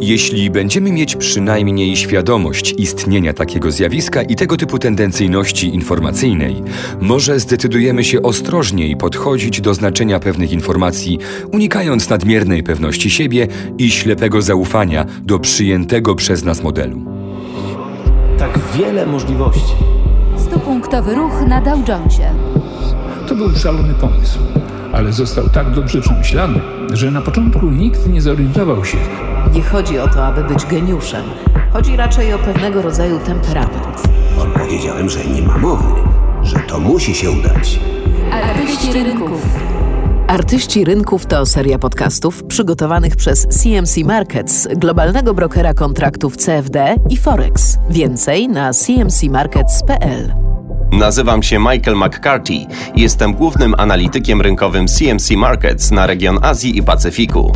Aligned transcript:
Jeśli 0.00 0.50
będziemy 0.50 0.92
mieć 0.92 1.16
przynajmniej 1.16 1.96
świadomość 1.96 2.74
istnienia 2.78 3.32
takiego 3.32 3.70
zjawiska 3.70 4.22
i 4.22 4.36
tego 4.36 4.56
typu 4.56 4.78
tendencyjności 4.78 5.74
informacyjnej, 5.74 6.62
może 7.00 7.40
zdecydujemy 7.40 8.04
się 8.04 8.22
ostrożniej 8.22 8.96
podchodzić 8.96 9.60
do 9.60 9.74
znaczenia 9.74 10.20
pewnych 10.20 10.52
informacji, 10.52 11.18
unikając 11.52 12.08
nadmiernej 12.08 12.62
pewności 12.62 13.10
siebie 13.10 13.48
i 13.78 13.90
ślepego 13.90 14.42
zaufania 14.42 15.06
do 15.22 15.38
przyjętego 15.38 16.14
przez 16.14 16.44
nas 16.44 16.62
modelu. 16.62 17.02
Tak 18.38 18.58
wiele 18.78 19.06
możliwości. 19.06 19.74
Stupunktowy 20.36 21.14
ruch 21.14 21.46
na 21.48 21.60
Dow 21.60 21.88
Jonesie. 21.88 22.30
To 23.28 23.34
był 23.34 23.56
szalony 23.56 23.94
pomysł, 23.94 24.38
ale 24.94 25.12
został 25.12 25.48
tak 25.48 25.70
dobrze 25.70 26.00
przemyślany, 26.00 26.60
że 26.92 27.10
na 27.10 27.20
początku 27.20 27.70
nikt 27.70 28.06
nie 28.06 28.22
zorientował 28.22 28.84
się, 28.84 28.98
Nie 29.54 29.62
chodzi 29.62 29.98
o 29.98 30.08
to, 30.08 30.26
aby 30.26 30.44
być 30.44 30.66
geniuszem. 30.66 31.24
Chodzi 31.72 31.96
raczej 31.96 32.34
o 32.34 32.38
pewnego 32.38 32.82
rodzaju 32.82 33.18
temperament. 33.18 34.02
Powiedziałem, 34.58 35.10
że 35.10 35.24
nie 35.24 35.42
ma 35.42 35.58
mowy, 35.58 35.84
że 36.42 36.56
to 36.56 36.80
musi 36.80 37.14
się 37.14 37.30
udać. 37.30 37.80
Artyści 38.32 38.92
rynków. 38.92 39.46
Artyści 40.28 40.84
Rynków 40.84 41.26
to 41.26 41.46
seria 41.46 41.78
podcastów 41.78 42.44
przygotowanych 42.44 43.16
przez 43.16 43.46
CMC 43.46 43.96
Markets, 44.04 44.68
globalnego 44.76 45.34
brokera 45.34 45.74
kontraktów 45.74 46.36
CFD 46.36 46.96
i 47.10 47.16
Forex. 47.16 47.78
Więcej 47.90 48.48
na 48.48 48.72
cmcmarkets.pl. 48.72 50.53
Nazywam 50.98 51.42
się 51.42 51.58
Michael 51.58 51.96
McCarthy 51.96 52.66
jestem 52.96 53.34
głównym 53.34 53.74
analitykiem 53.78 54.40
rynkowym 54.40 54.86
CMC 54.86 55.30
Markets 55.30 55.90
na 55.90 56.06
region 56.06 56.38
Azji 56.42 56.78
i 56.78 56.82
Pacyfiku. 56.82 57.52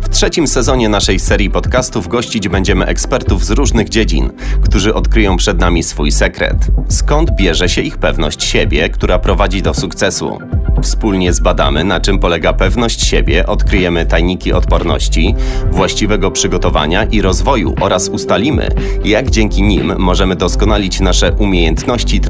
W 0.00 0.08
trzecim 0.08 0.46
sezonie 0.46 0.88
naszej 0.88 1.18
serii 1.18 1.50
podcastów 1.50 2.08
gościć 2.08 2.48
będziemy 2.48 2.86
ekspertów 2.86 3.44
z 3.44 3.50
różnych 3.50 3.88
dziedzin, 3.88 4.30
którzy 4.64 4.94
odkryją 4.94 5.36
przed 5.36 5.60
nami 5.60 5.82
swój 5.82 6.12
sekret. 6.12 6.56
Skąd 6.88 7.30
bierze 7.30 7.68
się 7.68 7.82
ich 7.82 7.98
pewność 7.98 8.44
siebie, 8.44 8.88
która 8.88 9.18
prowadzi 9.18 9.62
do 9.62 9.74
sukcesu? 9.74 10.38
Wspólnie 10.82 11.32
zbadamy, 11.32 11.84
na 11.84 12.00
czym 12.00 12.18
polega 12.18 12.52
pewność 12.52 13.06
siebie, 13.06 13.46
odkryjemy 13.46 14.06
tajniki 14.06 14.52
odporności, 14.52 15.34
właściwego 15.70 16.30
przygotowania 16.30 17.04
i 17.04 17.22
rozwoju 17.22 17.74
oraz 17.80 18.08
ustalimy, 18.08 18.68
jak 19.04 19.30
dzięki 19.30 19.62
nim 19.62 19.94
możemy 19.98 20.36
doskonalić 20.36 21.00
nasze 21.00 21.32
umiejętności 21.32 22.20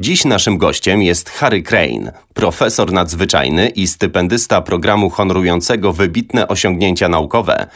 Dziś 0.00 0.24
naszym 0.24 0.58
gościem 0.58 1.02
jest 1.02 1.30
Harry 1.30 1.62
Crane, 1.62 2.12
profesor 2.34 2.92
nadzwyczajny 2.92 3.68
i 3.68 3.86
stypendysta 3.86 4.62
programu 4.62 5.10
honorującego 5.10 5.92
wybitne 5.92 6.48
osiągnięcia 6.48 7.08
naukowe 7.08 7.66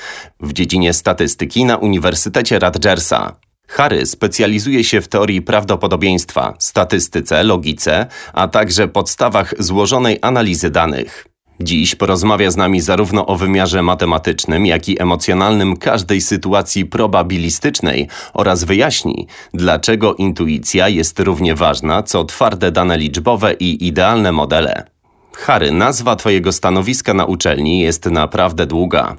w 0.41 0.53
dziedzinie 0.53 0.92
statystyki 0.92 1.64
na 1.64 1.77
Uniwersytecie 1.77 2.58
Rutgersa. 2.58 3.36
Harry 3.69 4.06
specjalizuje 4.06 4.84
się 4.84 5.00
w 5.00 5.08
teorii 5.08 5.42
prawdopodobieństwa, 5.42 6.55
statystyce, 6.58 7.42
logice, 7.42 8.06
a 8.33 8.48
także 8.48 8.88
podstawach 8.88 9.55
złożonej 9.58 10.19
analizy 10.22 10.70
danych. 10.70 11.31
Dziś 11.61 11.95
porozmawia 11.95 12.50
z 12.50 12.56
nami 12.56 12.81
zarówno 12.81 13.27
o 13.27 13.36
wymiarze 13.36 13.83
matematycznym, 13.83 14.67
jak 14.67 14.89
i 14.89 15.03
emocjonalnym 15.03 15.77
każdej 15.77 16.20
sytuacji 16.20 16.86
probabilistycznej 16.86 18.09
oraz 18.34 18.64
wyjaśni, 18.64 19.27
dlaczego 19.55 20.14
intuicja 20.14 20.89
jest 20.89 21.20
równie 21.20 21.55
ważna 21.55 22.03
co 22.03 22.25
twarde 22.25 22.72
dane 22.72 22.98
liczbowe 22.98 23.55
i 23.55 23.86
idealne 23.86 24.33
modele. 24.33 24.86
Harry, 25.33 25.70
nazwa 25.72 26.17
Twojego 26.17 26.53
stanowiska 26.53 27.14
na 27.14 27.25
uczelni 27.25 27.81
jest 27.81 28.06
naprawdę 28.06 28.66
długa. 28.66 29.16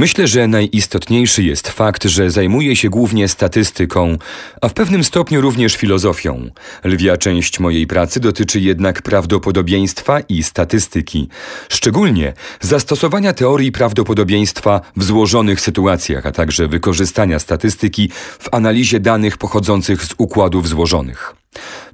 Myślę, 0.00 0.28
że 0.28 0.48
najistotniejszy 0.48 1.42
jest 1.42 1.68
fakt, 1.68 2.04
że 2.04 2.30
zajmuję 2.30 2.76
się 2.76 2.90
głównie 2.90 3.28
statystyką, 3.28 4.18
a 4.60 4.68
w 4.68 4.74
pewnym 4.74 5.04
stopniu 5.04 5.40
również 5.40 5.76
filozofią. 5.76 6.50
Lwia 6.84 7.16
część 7.16 7.60
mojej 7.60 7.86
pracy 7.86 8.20
dotyczy 8.20 8.60
jednak 8.60 9.02
prawdopodobieństwa 9.02 10.20
i 10.20 10.42
statystyki, 10.42 11.28
szczególnie 11.68 12.32
zastosowania 12.60 13.32
teorii 13.32 13.72
prawdopodobieństwa 13.72 14.80
w 14.96 15.04
złożonych 15.04 15.60
sytuacjach, 15.60 16.26
a 16.26 16.32
także 16.32 16.68
wykorzystania 16.68 17.38
statystyki 17.38 18.10
w 18.38 18.54
analizie 18.54 19.00
danych 19.00 19.38
pochodzących 19.38 20.04
z 20.04 20.14
układów 20.18 20.68
złożonych. 20.68 21.34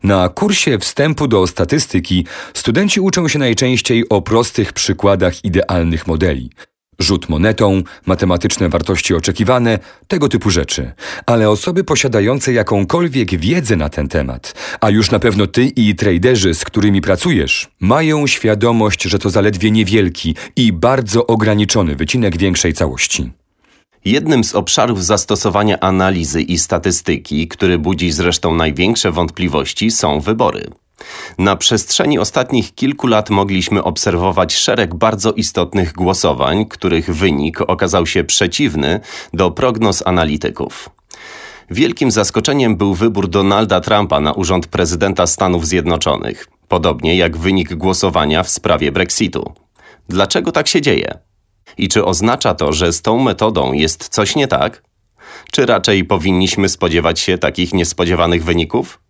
Na 0.02 0.28
kursie 0.28 0.78
wstępu 0.78 1.28
do 1.28 1.46
statystyki 1.46 2.26
studenci 2.54 3.00
uczą 3.00 3.28
się 3.28 3.38
najczęściej 3.38 4.08
o 4.08 4.22
prostych 4.22 4.72
przykładach 4.72 5.44
idealnych 5.44 6.06
modeli. 6.06 6.50
Rzut 6.98 7.28
monetą, 7.28 7.82
matematyczne 8.06 8.68
wartości 8.68 9.14
oczekiwane, 9.14 9.78
tego 10.08 10.28
typu 10.28 10.50
rzeczy. 10.50 10.92
Ale 11.26 11.50
osoby 11.50 11.84
posiadające 11.84 12.52
jakąkolwiek 12.52 13.40
wiedzę 13.40 13.76
na 13.76 13.88
ten 13.88 14.08
temat, 14.08 14.54
a 14.80 14.90
już 14.90 15.10
na 15.10 15.18
pewno 15.18 15.46
ty 15.46 15.64
i 15.64 15.94
traderzy, 15.94 16.54
z 16.54 16.64
którymi 16.64 17.00
pracujesz, 17.00 17.68
mają 17.80 18.26
świadomość, 18.26 19.02
że 19.02 19.18
to 19.18 19.30
zaledwie 19.30 19.70
niewielki 19.70 20.34
i 20.56 20.72
bardzo 20.72 21.26
ograniczony 21.26 21.96
wycinek 21.96 22.36
większej 22.36 22.72
całości. 22.74 23.32
Jednym 24.04 24.44
z 24.44 24.54
obszarów 24.54 25.04
zastosowania 25.04 25.80
analizy 25.80 26.42
i 26.42 26.58
statystyki, 26.58 27.48
który 27.48 27.78
budzi 27.78 28.12
zresztą 28.12 28.54
największe 28.54 29.12
wątpliwości, 29.12 29.90
są 29.90 30.20
wybory. 30.20 30.70
Na 31.38 31.56
przestrzeni 31.56 32.18
ostatnich 32.18 32.74
kilku 32.74 33.06
lat 33.06 33.30
mogliśmy 33.30 33.82
obserwować 33.82 34.54
szereg 34.54 34.94
bardzo 34.94 35.32
istotnych 35.32 35.92
głosowań, 35.92 36.66
których 36.66 37.14
wynik 37.14 37.60
okazał 37.60 38.06
się 38.06 38.24
przeciwny 38.24 39.00
do 39.32 39.50
prognoz 39.50 40.02
analityków. 40.06 40.90
Wielkim 41.70 42.10
zaskoczeniem 42.10 42.76
był 42.76 42.94
wybór 42.94 43.28
Donalda 43.28 43.80
Trumpa 43.80 44.20
na 44.20 44.32
urząd 44.32 44.66
prezydenta 44.66 45.26
Stanów 45.26 45.66
Zjednoczonych, 45.66 46.48
podobnie 46.68 47.16
jak 47.16 47.36
wynik 47.36 47.74
głosowania 47.74 48.42
w 48.42 48.48
sprawie 48.48 48.92
Brexitu. 48.92 49.52
Dlaczego 50.08 50.52
tak 50.52 50.68
się 50.68 50.80
dzieje? 50.80 51.18
I 51.78 51.88
czy 51.88 52.04
oznacza 52.04 52.54
to, 52.54 52.72
że 52.72 52.92
z 52.92 53.02
tą 53.02 53.18
metodą 53.18 53.72
jest 53.72 54.08
coś 54.08 54.36
nie 54.36 54.48
tak? 54.48 54.82
Czy 55.52 55.66
raczej 55.66 56.04
powinniśmy 56.04 56.68
spodziewać 56.68 57.20
się 57.20 57.38
takich 57.38 57.74
niespodziewanych 57.74 58.44
wyników? 58.44 59.05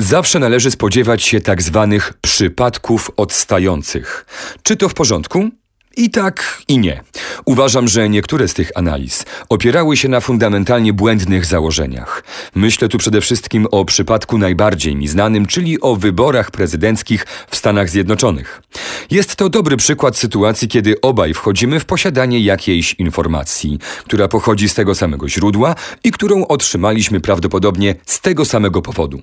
Zawsze 0.00 0.38
należy 0.38 0.70
spodziewać 0.70 1.22
się 1.22 1.40
tak 1.40 1.62
zwanych 1.62 2.12
przypadków 2.20 3.10
odstających. 3.16 4.26
Czy 4.62 4.76
to 4.76 4.88
w 4.88 4.94
porządku? 4.94 5.50
I 5.96 6.10
tak, 6.10 6.62
i 6.68 6.78
nie. 6.78 7.02
Uważam, 7.44 7.88
że 7.88 8.08
niektóre 8.08 8.48
z 8.48 8.54
tych 8.54 8.70
analiz 8.74 9.24
opierały 9.48 9.96
się 9.96 10.08
na 10.08 10.20
fundamentalnie 10.20 10.92
błędnych 10.92 11.46
założeniach. 11.46 12.24
Myślę 12.54 12.88
tu 12.88 12.98
przede 12.98 13.20
wszystkim 13.20 13.66
o 13.70 13.84
przypadku 13.84 14.38
najbardziej 14.38 14.96
mi 14.96 15.08
znanym, 15.08 15.46
czyli 15.46 15.80
o 15.80 15.96
wyborach 15.96 16.50
prezydenckich 16.50 17.26
w 17.50 17.56
Stanach 17.56 17.90
Zjednoczonych. 17.90 18.62
Jest 19.10 19.36
to 19.36 19.48
dobry 19.48 19.76
przykład 19.76 20.16
sytuacji, 20.16 20.68
kiedy 20.68 21.00
obaj 21.00 21.34
wchodzimy 21.34 21.80
w 21.80 21.84
posiadanie 21.84 22.40
jakiejś 22.40 22.94
informacji, 22.94 23.78
która 24.04 24.28
pochodzi 24.28 24.68
z 24.68 24.74
tego 24.74 24.94
samego 24.94 25.28
źródła 25.28 25.74
i 26.04 26.10
którą 26.10 26.46
otrzymaliśmy 26.46 27.20
prawdopodobnie 27.20 27.94
z 28.06 28.20
tego 28.20 28.44
samego 28.44 28.82
powodu. 28.82 29.22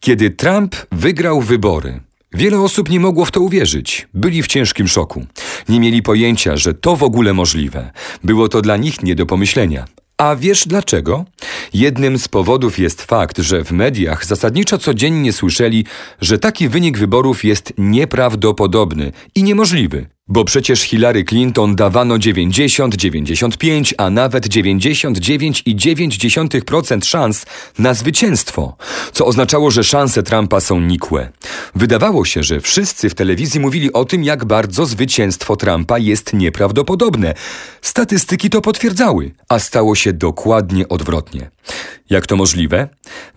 Kiedy 0.00 0.30
Trump 0.30 0.76
wygrał 0.92 1.40
wybory, 1.40 2.00
wiele 2.32 2.60
osób 2.60 2.90
nie 2.90 3.00
mogło 3.00 3.24
w 3.24 3.30
to 3.30 3.40
uwierzyć. 3.40 4.08
Byli 4.14 4.42
w 4.42 4.46
ciężkim 4.46 4.88
szoku. 4.88 5.26
Nie 5.68 5.80
mieli 5.80 6.02
pojęcia, 6.02 6.56
że 6.56 6.74
to 6.74 6.96
w 6.96 7.02
ogóle 7.02 7.32
możliwe. 7.32 7.90
Było 8.24 8.48
to 8.48 8.62
dla 8.62 8.76
nich 8.76 9.02
nie 9.02 9.14
do 9.14 9.26
pomyślenia. 9.26 9.84
A 10.16 10.36
wiesz 10.36 10.66
dlaczego? 10.66 11.24
Jednym 11.74 12.18
z 12.18 12.28
powodów 12.28 12.78
jest 12.78 13.02
fakt, 13.02 13.38
że 13.38 13.64
w 13.64 13.72
mediach 13.72 14.26
zasadniczo 14.26 14.78
codziennie 14.78 15.32
słyszeli, 15.32 15.84
że 16.20 16.38
taki 16.38 16.68
wynik 16.68 16.98
wyborów 16.98 17.44
jest 17.44 17.72
nieprawdopodobny 17.78 19.12
i 19.34 19.42
niemożliwy. 19.42 20.06
Bo 20.28 20.44
przecież 20.44 20.80
Hillary 20.80 21.24
Clinton 21.24 21.76
dawano 21.76 22.18
90, 22.18 22.96
95, 22.96 23.94
a 23.98 24.10
nawet 24.10 24.48
99,9% 24.48 27.04
szans 27.04 27.46
na 27.78 27.94
zwycięstwo, 27.94 28.76
co 29.12 29.26
oznaczało, 29.26 29.70
że 29.70 29.84
szanse 29.84 30.22
Trumpa 30.22 30.60
są 30.60 30.80
nikłe. 30.80 31.32
Wydawało 31.74 32.24
się, 32.24 32.42
że 32.42 32.60
wszyscy 32.60 33.10
w 33.10 33.14
telewizji 33.14 33.60
mówili 33.60 33.92
o 33.92 34.04
tym, 34.04 34.24
jak 34.24 34.44
bardzo 34.44 34.86
zwycięstwo 34.86 35.56
Trumpa 35.56 35.98
jest 35.98 36.32
nieprawdopodobne. 36.32 37.34
Statystyki 37.82 38.50
to 38.50 38.60
potwierdzały, 38.60 39.30
a 39.48 39.58
stało 39.58 39.94
się 39.94 40.12
dokładnie 40.12 40.88
odwrotnie. 40.88 41.50
Jak 42.10 42.26
to 42.26 42.36
możliwe? 42.36 42.88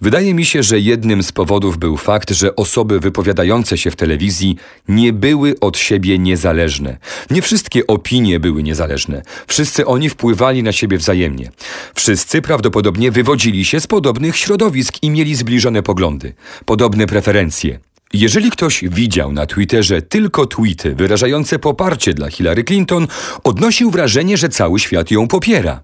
Wydaje 0.02 0.34
mi 0.34 0.46
się, 0.46 0.64
że 0.64 0.80
jednym 0.80 1.24
z 1.24 1.31
powodów 1.31 1.78
był 1.78 1.98
fakt, 1.98 2.31
że 2.31 2.56
osoby 2.56 3.00
wypowiadające 3.00 3.78
się 3.78 3.92
w 3.92 3.96
telewizji 3.96 4.58
nie 4.88 5.14
były 5.14 5.60
od 5.60 5.78
siebie 5.78 6.19
niezależne. 6.19 6.98
Nie 7.30 7.42
wszystkie 7.42 7.88
opinie 7.88 8.40
były 8.40 8.64
niezależne. 8.64 9.22
Wszyscy 9.48 9.86
oni 9.86 10.10
wpływali 10.10 10.64
na 10.64 10.72
siebie 10.72 10.98
wzajemnie. 10.98 11.52
Wszyscy 11.96 12.42
prawdopodobnie 12.42 13.12
wywodzili 13.12 13.66
się 13.66 13.80
z 13.80 13.88
podobnych 13.88 14.38
środowisk 14.38 14.94
i 15.02 15.10
mieli 15.10 15.36
zbliżone 15.36 15.84
poglądy, 15.84 16.34
podobne 16.66 17.08
preferencje. 17.08 17.80
Jeżeli 18.13 18.51
ktoś 18.51 18.83
widział 18.83 19.31
na 19.31 19.45
Twitterze 19.45 20.01
tylko 20.01 20.45
tweety 20.45 20.95
wyrażające 20.95 21.59
poparcie 21.59 22.13
dla 22.13 22.30
Hillary 22.30 22.63
Clinton, 22.63 23.07
odnosił 23.44 23.92
wrażenie, 23.92 24.38
że 24.38 24.50
cały 24.50 24.80
świat 24.80 25.12
ją 25.12 25.27
popiera. 25.27 25.81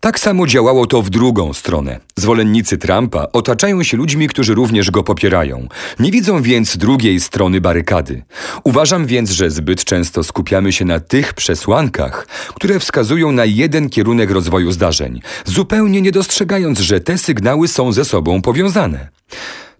Tak 0.00 0.20
samo 0.20 0.46
działało 0.46 0.86
to 0.86 1.02
w 1.02 1.10
drugą 1.10 1.52
stronę. 1.52 2.00
Zwolennicy 2.16 2.78
Trumpa 2.78 3.26
otaczają 3.32 3.82
się 3.82 3.96
ludźmi, 3.96 4.28
którzy 4.28 4.54
również 4.54 4.90
go 4.90 5.02
popierają. 5.02 5.68
Nie 5.98 6.10
widzą 6.10 6.42
więc 6.42 6.76
drugiej 6.76 7.20
strony 7.20 7.60
barykady. 7.60 8.22
Uważam 8.64 9.06
więc, 9.06 9.30
że 9.30 9.50
zbyt 9.50 9.84
często 9.84 10.24
skupiamy 10.24 10.72
się 10.72 10.84
na 10.84 11.00
tych 11.00 11.34
przesłankach, 11.34 12.26
które 12.54 12.78
wskazują 12.78 13.32
na 13.32 13.44
jeden 13.44 13.90
kierunek 13.90 14.30
rozwoju 14.30 14.72
zdarzeń, 14.72 15.20
zupełnie 15.44 16.00
nie 16.00 16.12
dostrzegając, 16.12 16.78
że 16.80 17.00
te 17.00 17.18
sygnały 17.18 17.68
są 17.68 17.92
ze 17.92 18.04
sobą 18.04 18.42
powiązane. 18.42 19.08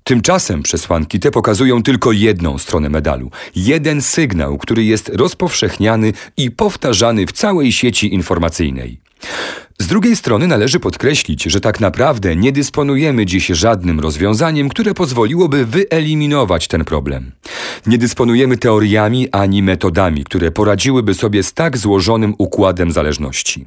Tymczasem 0.08 0.62
przesłanki 0.62 1.20
te 1.20 1.30
pokazują 1.30 1.82
tylko 1.82 2.12
jedną 2.12 2.58
stronę 2.58 2.88
medalu, 2.88 3.30
jeden 3.56 4.02
sygnał, 4.02 4.58
który 4.58 4.84
jest 4.84 5.08
rozpowszechniany 5.08 6.12
i 6.36 6.50
powtarzany 6.50 7.26
w 7.26 7.32
całej 7.32 7.72
sieci 7.72 8.14
informacyjnej. 8.14 9.00
Z 9.78 9.86
drugiej 9.86 10.16
strony 10.16 10.46
należy 10.46 10.80
podkreślić, 10.80 11.42
że 11.42 11.60
tak 11.60 11.80
naprawdę 11.80 12.36
nie 12.36 12.52
dysponujemy 12.52 13.26
dziś 13.26 13.46
żadnym 13.46 14.00
rozwiązaniem, 14.00 14.68
które 14.68 14.94
pozwoliłoby 14.94 15.66
wyeliminować 15.66 16.68
ten 16.68 16.84
problem. 16.84 17.32
Nie 17.86 17.98
dysponujemy 17.98 18.56
teoriami 18.56 19.28
ani 19.32 19.62
metodami, 19.62 20.24
które 20.24 20.50
poradziłyby 20.50 21.14
sobie 21.14 21.42
z 21.42 21.54
tak 21.54 21.78
złożonym 21.78 22.34
układem 22.38 22.92
zależności. 22.92 23.66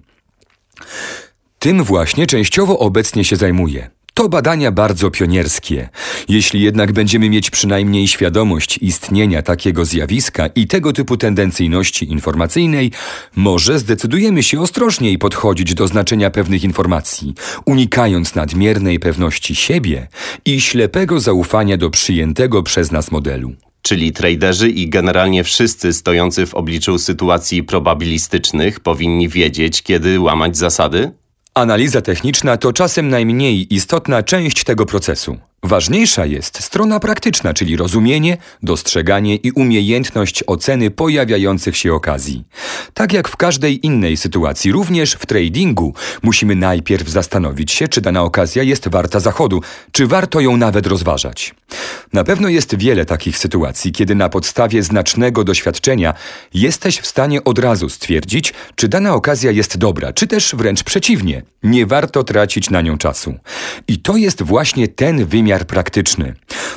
Tym 1.59 1.83
właśnie 1.83 2.27
częściowo 2.27 2.79
obecnie 2.79 3.23
się 3.23 3.35
zajmuję. 3.35 4.00
To 4.13 4.29
badania 4.29 4.71
bardzo 4.71 5.11
pionierskie. 5.11 5.89
Jeśli 6.29 6.61
jednak 6.61 6.91
będziemy 6.91 7.29
mieć 7.29 7.49
przynajmniej 7.49 8.07
świadomość 8.07 8.77
istnienia 8.77 9.41
takiego 9.41 9.85
zjawiska 9.85 10.47
i 10.47 10.67
tego 10.67 10.93
typu 10.93 11.17
tendencyjności 11.17 12.11
informacyjnej, 12.11 12.91
może 13.35 13.79
zdecydujemy 13.79 14.43
się 14.43 14.61
ostrożniej 14.61 15.17
podchodzić 15.17 15.73
do 15.73 15.87
znaczenia 15.87 16.29
pewnych 16.29 16.63
informacji, 16.63 17.33
unikając 17.65 18.35
nadmiernej 18.35 18.99
pewności 18.99 19.55
siebie 19.55 20.07
i 20.45 20.61
ślepego 20.61 21.19
zaufania 21.19 21.77
do 21.77 21.89
przyjętego 21.89 22.63
przez 22.63 22.91
nas 22.91 23.11
modelu. 23.11 23.51
Czyli 23.81 24.11
traderzy 24.11 24.69
i 24.69 24.89
generalnie 24.89 25.43
wszyscy 25.43 25.93
stojący 25.93 26.45
w 26.45 26.53
obliczu 26.53 26.99
sytuacji 26.99 27.63
probabilistycznych 27.63 28.79
powinni 28.79 29.29
wiedzieć, 29.29 29.83
kiedy 29.83 30.19
łamać 30.19 30.57
zasady? 30.57 31.20
Analiza 31.53 32.01
techniczna 32.01 32.57
to 32.57 32.73
czasem 32.73 33.09
najmniej 33.09 33.73
istotna 33.75 34.23
część 34.23 34.63
tego 34.63 34.85
procesu. 34.85 35.37
Ważniejsza 35.63 36.25
jest 36.25 36.63
strona 36.63 36.99
praktyczna, 36.99 37.53
czyli 37.53 37.77
rozumienie, 37.77 38.37
dostrzeganie 38.63 39.35
i 39.35 39.51
umiejętność 39.51 40.43
oceny 40.47 40.91
pojawiających 40.91 41.77
się 41.77 41.93
okazji. 41.93 42.43
Tak 42.93 43.13
jak 43.13 43.27
w 43.27 43.35
każdej 43.35 43.85
innej 43.85 44.17
sytuacji, 44.17 44.71
również 44.71 45.13
w 45.13 45.25
tradingu 45.25 45.93
musimy 46.23 46.55
najpierw 46.55 47.09
zastanowić 47.09 47.71
się, 47.71 47.87
czy 47.87 48.01
dana 48.01 48.23
okazja 48.23 48.63
jest 48.63 48.87
warta 48.87 49.19
zachodu, 49.19 49.61
czy 49.91 50.07
warto 50.07 50.39
ją 50.39 50.57
nawet 50.57 50.87
rozważać. 50.87 51.55
Na 52.13 52.23
pewno 52.23 52.49
jest 52.49 52.75
wiele 52.75 53.05
takich 53.05 53.37
sytuacji, 53.37 53.91
kiedy 53.91 54.15
na 54.15 54.29
podstawie 54.29 54.83
znacznego 54.83 55.43
doświadczenia 55.43 56.13
jesteś 56.53 56.99
w 56.99 57.07
stanie 57.07 57.43
od 57.43 57.59
razu 57.59 57.89
stwierdzić, 57.89 58.53
czy 58.75 58.87
dana 58.87 59.13
okazja 59.13 59.51
jest 59.51 59.77
dobra, 59.77 60.13
czy 60.13 60.27
też 60.27 60.55
wręcz 60.55 60.83
przeciwnie, 60.83 61.43
nie 61.63 61.85
warto 61.85 62.23
tracić 62.23 62.69
na 62.69 62.81
nią 62.81 62.97
czasu. 62.97 63.33
I 63.87 63.99
to 63.99 64.17
jest 64.17 64.41
właśnie 64.41 64.87
ten 64.87 65.25
wymiar 65.25 65.50
wymiar 65.51 65.65
praktyczny. 65.65 66.33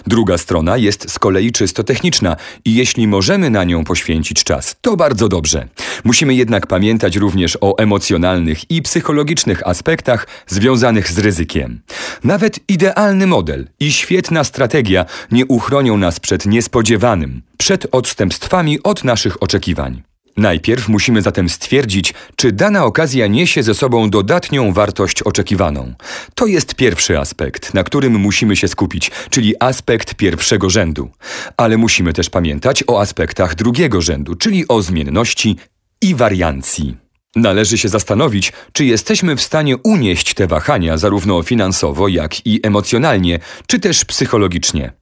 Druga 0.06 0.38
strona 0.38 0.76
jest 0.76 1.11
z 1.11 1.19
kolei 1.19 1.53
czysto 1.53 1.85
techniczna 1.85 2.37
i 2.65 2.75
jeśli 2.75 3.06
możemy 3.06 3.50
na 3.50 3.65
nią 3.65 3.85
poświęcić 3.85 4.44
czas, 4.44 4.76
to 4.81 4.97
bardzo 4.97 5.29
dobrze. 5.29 5.69
Musimy 6.05 6.35
jednak 6.35 6.67
pamiętać 6.67 7.17
również 7.17 7.59
o 7.61 7.79
emocjonalnych 7.79 8.71
i 8.71 8.82
psychologicznych 8.82 9.67
aspektach 9.67 10.26
związanych 10.47 11.11
z 11.12 11.19
ryzykiem. 11.19 11.81
Nawet 12.25 12.61
idealny 12.69 13.26
model 13.26 13.69
i 13.81 13.93
świetna 13.93 14.44
strategia 14.44 15.06
nie 15.31 15.47
uchronią 15.47 15.97
nas 15.97 16.20
przed 16.20 16.47
niespodziewanym, 16.47 17.43
przed 17.59 17.87
odstępstwami 17.93 18.82
od 18.82 19.05
naszych 19.05 19.43
oczekiwań. 19.43 20.14
Najpierw 20.37 20.89
musimy 20.89 21.23
zatem 21.23 21.49
stwierdzić, 21.49 22.15
czy 22.37 22.53
dana 22.53 22.85
okazja 22.85 23.27
niesie 23.27 23.63
ze 23.63 23.75
sobą 23.75 24.11
dodatnią 24.11 24.73
wartość 24.73 25.23
oczekiwaną. 25.23 25.95
To 26.35 26.47
jest 26.47 26.75
pierwszy 26.75 27.19
aspekt, 27.19 27.75
na 27.75 27.85
którym 27.85 28.13
musimy 28.13 28.57
się 28.57 28.69
skupić, 28.69 29.11
czyli 29.31 29.55
aspekt 29.61 30.15
pierwszego 30.15 30.71
rzędu. 30.71 31.11
Ale 31.57 31.77
musimy 31.77 32.13
też 32.13 32.31
pamiętać 32.31 32.85
o 32.87 33.01
aspektach 33.01 33.55
drugiego 33.55 34.01
rzędu, 34.01 34.35
czyli 34.35 34.69
o 34.69 34.83
zmienności 34.83 35.57
i 36.01 36.15
wariancji. 36.15 36.97
Należy 37.37 37.79
się 37.79 37.89
zastanowić, 37.89 38.53
czy 38.73 38.85
jesteśmy 38.85 39.37
w 39.37 39.43
stanie 39.43 39.77
unieść 39.77 40.35
te 40.35 40.47
wahania 40.47 40.99
zarówno 40.99 41.43
finansowo, 41.43 42.09
jak 42.09 42.47
i 42.47 42.61
emocjonalnie, 42.63 43.39
czy 43.67 43.81
też 43.81 44.05
psychologicznie. 44.05 44.93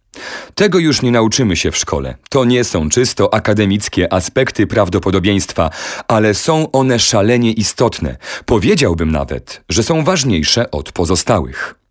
Tego 0.54 0.78
już 0.78 1.02
nie 1.02 1.10
nauczymy 1.10 1.56
się 1.56 1.70
w 1.70 1.76
szkole. 1.76 2.14
To 2.28 2.44
nie 2.44 2.64
są 2.64 2.88
czysto 2.88 3.34
akademickie 3.34 4.12
aspekty 4.12 4.66
prawdopodobieństwa, 4.66 5.70
ale 6.08 6.34
są 6.34 6.70
one 6.70 6.98
szalenie 6.98 7.52
istotne. 7.52 8.16
Powiedziałbym 8.46 9.10
nawet, 9.10 9.62
że 9.68 9.82
są 9.82 10.04
ważniejsze 10.04 10.70
od 10.70 10.92
pozostałych. 10.92 11.81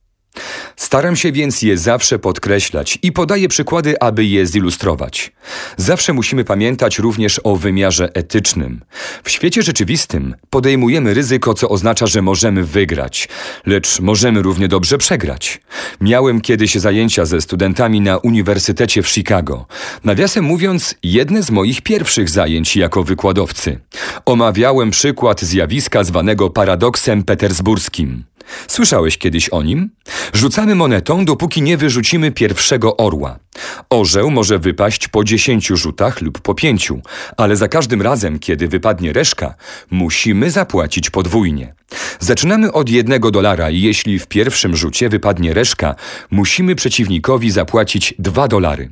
Staram 0.75 1.16
się 1.16 1.31
więc 1.31 1.62
je 1.62 1.78
zawsze 1.78 2.19
podkreślać 2.19 3.00
i 3.01 3.12
podaję 3.12 3.48
przykłady, 3.48 4.00
aby 4.00 4.25
je 4.25 4.45
zilustrować. 4.45 5.31
Zawsze 5.78 6.13
musimy 6.13 6.44
pamiętać 6.44 7.00
również 7.00 7.42
o 7.44 7.56
wymiarze 7.56 8.10
etycznym. 8.13 8.81
W 9.24 9.30
świecie 9.30 9.62
rzeczywistym 9.63 10.36
podejmujemy 10.50 11.13
ryzyko, 11.13 11.54
co 11.54 11.69
oznacza, 11.69 12.07
że 12.07 12.22
możemy 12.22 12.63
wygrać, 12.63 13.30
lecz 13.66 14.00
możemy 14.00 14.42
równie 14.42 14.68
dobrze 14.68 14.98
przegrać. 14.98 15.62
Miałem 16.01 16.42
kiedyś 16.42 16.75
zajęcia 16.75 17.25
ze 17.25 17.42
studentami 17.42 18.01
na 18.01 18.18
Uniwersytecie 18.18 19.04
w 19.04 19.10
Chicago. 19.10 19.66
Nawiasem 20.04 20.45
mówiąc, 20.45 20.95
jedne 21.04 21.44
z 21.44 21.51
moich 21.51 21.81
pierwszych 21.81 22.30
zajęć 22.30 22.75
jako 22.75 23.04
wykładowcy. 23.04 23.80
Omawiałem 24.25 24.92
przykład 24.92 25.42
zjawiska 25.42 26.04
zwanego 26.04 26.50
paradoksem 26.50 27.24
petersburskim. 27.24 28.24
Słyszałeś 28.68 29.18
kiedyś 29.18 29.50
o 29.50 29.64
nim? 29.64 29.90
Rzucamy 30.34 30.76
monetą, 30.76 31.26
dopóki 31.26 31.62
nie 31.62 31.78
wyrzucimy 31.78 32.32
pierwszego 32.32 32.98
orła. 32.98 33.40
Orzeł 33.89 34.31
może 34.31 34.59
wypaść 34.59 35.07
po 35.07 35.24
dziesięciu 35.24 35.77
rzutach 35.77 36.21
lub 36.21 36.39
po 36.39 36.53
pięciu, 36.53 37.01
ale 37.38 37.56
za 37.56 37.68
każdym 37.68 38.01
razem, 38.01 38.39
kiedy 38.39 38.68
wypadnie 38.68 39.13
reszka, 39.13 39.56
musimy 39.92 40.51
zapłacić 40.51 41.09
podwójnie. 41.09 41.74
Zaczynamy 42.20 42.72
od 42.72 42.89
jednego 42.89 43.31
dolara 43.31 43.70
i 43.70 43.81
jeśli 43.81 44.20
w 44.20 44.27
pierwszym 44.27 44.75
rzucie 44.75 45.10
wypadnie 45.10 45.53
reszka, 45.53 45.96
musimy 46.31 46.75
przeciwnikowi 46.75 47.51
zapłacić 47.51 48.13
dwa 48.20 48.48
dolary. 48.48 48.91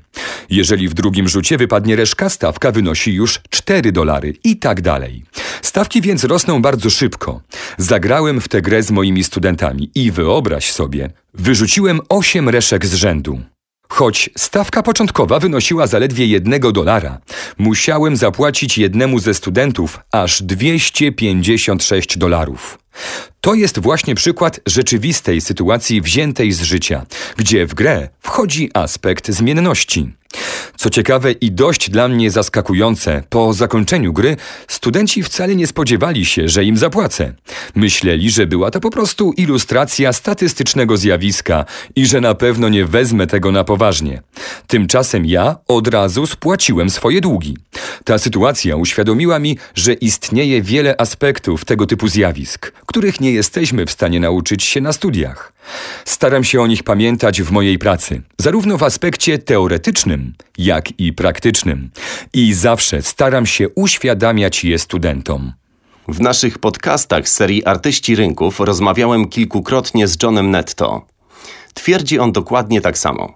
Jeżeli 0.49 0.89
w 0.89 0.93
drugim 0.93 1.27
rzucie 1.27 1.57
wypadnie 1.57 1.95
reszka, 1.95 2.29
stawka 2.29 2.71
wynosi 2.71 3.13
już 3.13 3.39
cztery 3.49 3.91
dolary 3.91 4.33
i 4.43 4.57
tak 4.57 4.81
dalej. 4.81 5.23
Stawki 5.61 6.01
więc 6.01 6.23
rosną 6.23 6.61
bardzo 6.61 6.89
szybko. 6.89 7.41
Zagrałem 7.77 8.41
w 8.41 8.47
tę 8.47 8.61
grę 8.61 8.83
z 8.83 8.91
moimi 8.91 9.23
studentami 9.23 9.91
i 9.95 10.11
wyobraź 10.11 10.71
sobie, 10.71 11.09
wyrzuciłem 11.33 11.99
osiem 12.09 12.49
reszek 12.49 12.85
z 12.85 12.93
rzędu. 12.93 13.41
Choć 13.91 14.29
stawka 14.37 14.83
początkowa 14.83 15.39
wynosiła 15.39 15.87
zaledwie 15.87 16.25
jednego 16.25 16.71
dolara, 16.71 17.17
musiałem 17.57 18.17
zapłacić 18.17 18.77
jednemu 18.77 19.19
ze 19.19 19.33
studentów 19.33 19.99
aż 20.11 20.43
256 20.43 22.17
dolarów. 22.17 22.77
To 23.41 23.53
jest 23.53 23.79
właśnie 23.79 24.15
przykład 24.15 24.59
rzeczywistej 24.65 25.41
sytuacji 25.41 26.01
wziętej 26.01 26.51
z 26.51 26.61
życia, 26.61 27.05
gdzie 27.37 27.65
w 27.65 27.73
grę 27.73 28.09
wchodzi 28.19 28.69
aspekt 28.73 29.31
zmienności. 29.31 30.19
Co 30.77 30.89
ciekawe 30.89 31.31
i 31.31 31.51
dość 31.51 31.89
dla 31.89 32.07
mnie 32.07 32.31
zaskakujące, 32.31 33.23
po 33.29 33.53
zakończeniu 33.53 34.13
gry 34.13 34.37
studenci 34.67 35.23
wcale 35.23 35.55
nie 35.55 35.67
spodziewali 35.67 36.25
się, 36.25 36.49
że 36.49 36.63
im 36.63 36.77
zapłacę. 36.77 37.33
Myśleli, 37.75 38.31
że 38.31 38.47
była 38.47 38.71
to 38.71 38.79
po 38.79 38.89
prostu 38.89 39.31
ilustracja 39.31 40.13
statystycznego 40.13 40.97
zjawiska 40.97 41.65
i 41.95 42.05
że 42.05 42.21
na 42.21 42.35
pewno 42.35 42.69
nie 42.69 42.85
wezmę 42.85 43.27
tego 43.27 43.51
na 43.51 43.63
poważnie. 43.63 44.21
Tymczasem 44.67 45.25
ja 45.25 45.55
od 45.67 45.87
razu 45.87 46.27
spłaciłem 46.27 46.89
swoje 46.89 47.21
długi. 47.21 47.57
Ta 48.03 48.17
sytuacja 48.17 48.75
uświadomiła 48.75 49.39
mi, 49.39 49.57
że 49.75 49.93
istnieje 49.93 50.61
wiele 50.61 51.01
aspektów 51.01 51.65
tego 51.65 51.85
typu 51.85 52.07
zjawisk, 52.07 52.71
których 52.89 53.21
nie 53.21 53.31
jesteśmy 53.31 53.85
w 53.85 53.91
stanie 53.91 54.19
nauczyć 54.19 54.63
się 54.63 54.81
na 54.81 54.93
studiach. 54.93 55.53
Staram 56.05 56.43
się 56.43 56.61
o 56.61 56.67
nich 56.67 56.83
pamiętać 56.83 57.41
w 57.41 57.51
mojej 57.51 57.79
pracy, 57.79 58.21
zarówno 58.37 58.77
w 58.77 58.83
aspekcie 58.83 59.39
teoretycznym, 59.39 60.33
jak 60.57 60.99
i 60.99 61.13
praktycznym. 61.13 61.91
I 62.33 62.53
zawsze 62.53 63.01
staram 63.01 63.45
się 63.45 63.69
uświadamiać 63.69 64.63
je 64.63 64.79
studentom. 64.79 65.53
W 66.07 66.21
naszych 66.21 66.59
podcastach 66.59 67.29
serii 67.29 67.65
Artyści 67.65 68.15
Rynków 68.15 68.59
rozmawiałem 68.59 69.27
kilkukrotnie 69.27 70.07
z 70.07 70.23
Johnem 70.23 70.51
Netto. 70.51 71.05
Twierdzi 71.73 72.19
on 72.19 72.31
dokładnie 72.31 72.81
tak 72.81 72.97
samo. 72.97 73.33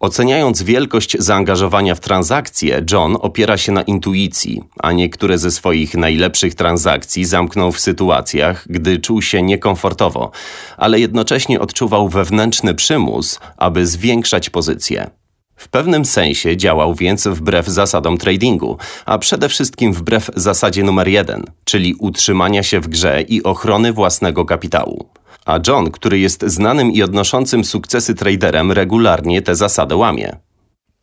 Oceniając 0.00 0.62
wielkość 0.62 1.16
zaangażowania 1.18 1.94
w 1.94 2.00
transakcje, 2.00 2.84
John 2.92 3.16
opiera 3.20 3.56
się 3.56 3.72
na 3.72 3.82
intuicji, 3.82 4.62
a 4.78 4.92
niektóre 4.92 5.38
ze 5.38 5.50
swoich 5.50 5.94
najlepszych 5.94 6.54
transakcji 6.54 7.24
zamknął 7.24 7.72
w 7.72 7.80
sytuacjach, 7.80 8.64
gdy 8.70 8.98
czuł 8.98 9.22
się 9.22 9.42
niekomfortowo, 9.42 10.30
ale 10.76 11.00
jednocześnie 11.00 11.60
odczuwał 11.60 12.08
wewnętrzny 12.08 12.74
przymus, 12.74 13.40
aby 13.56 13.86
zwiększać 13.86 14.50
pozycję. 14.50 15.10
W 15.56 15.68
pewnym 15.68 16.04
sensie 16.04 16.56
działał 16.56 16.94
więc 16.94 17.26
wbrew 17.26 17.66
zasadom 17.66 18.18
tradingu, 18.18 18.78
a 19.06 19.18
przede 19.18 19.48
wszystkim 19.48 19.92
wbrew 19.92 20.30
zasadzie 20.36 20.82
numer 20.82 21.08
jeden, 21.08 21.44
czyli 21.64 21.94
utrzymania 21.94 22.62
się 22.62 22.80
w 22.80 22.88
grze 22.88 23.22
i 23.22 23.42
ochrony 23.42 23.92
własnego 23.92 24.44
kapitału. 24.44 25.08
A 25.46 25.58
John, 25.66 25.90
który 25.90 26.18
jest 26.18 26.44
znanym 26.46 26.92
i 26.92 27.02
odnoszącym 27.02 27.64
sukcesy 27.64 28.14
traderem, 28.14 28.72
regularnie 28.72 29.42
tę 29.42 29.56
zasadę 29.56 29.96
łamie. 29.96 30.36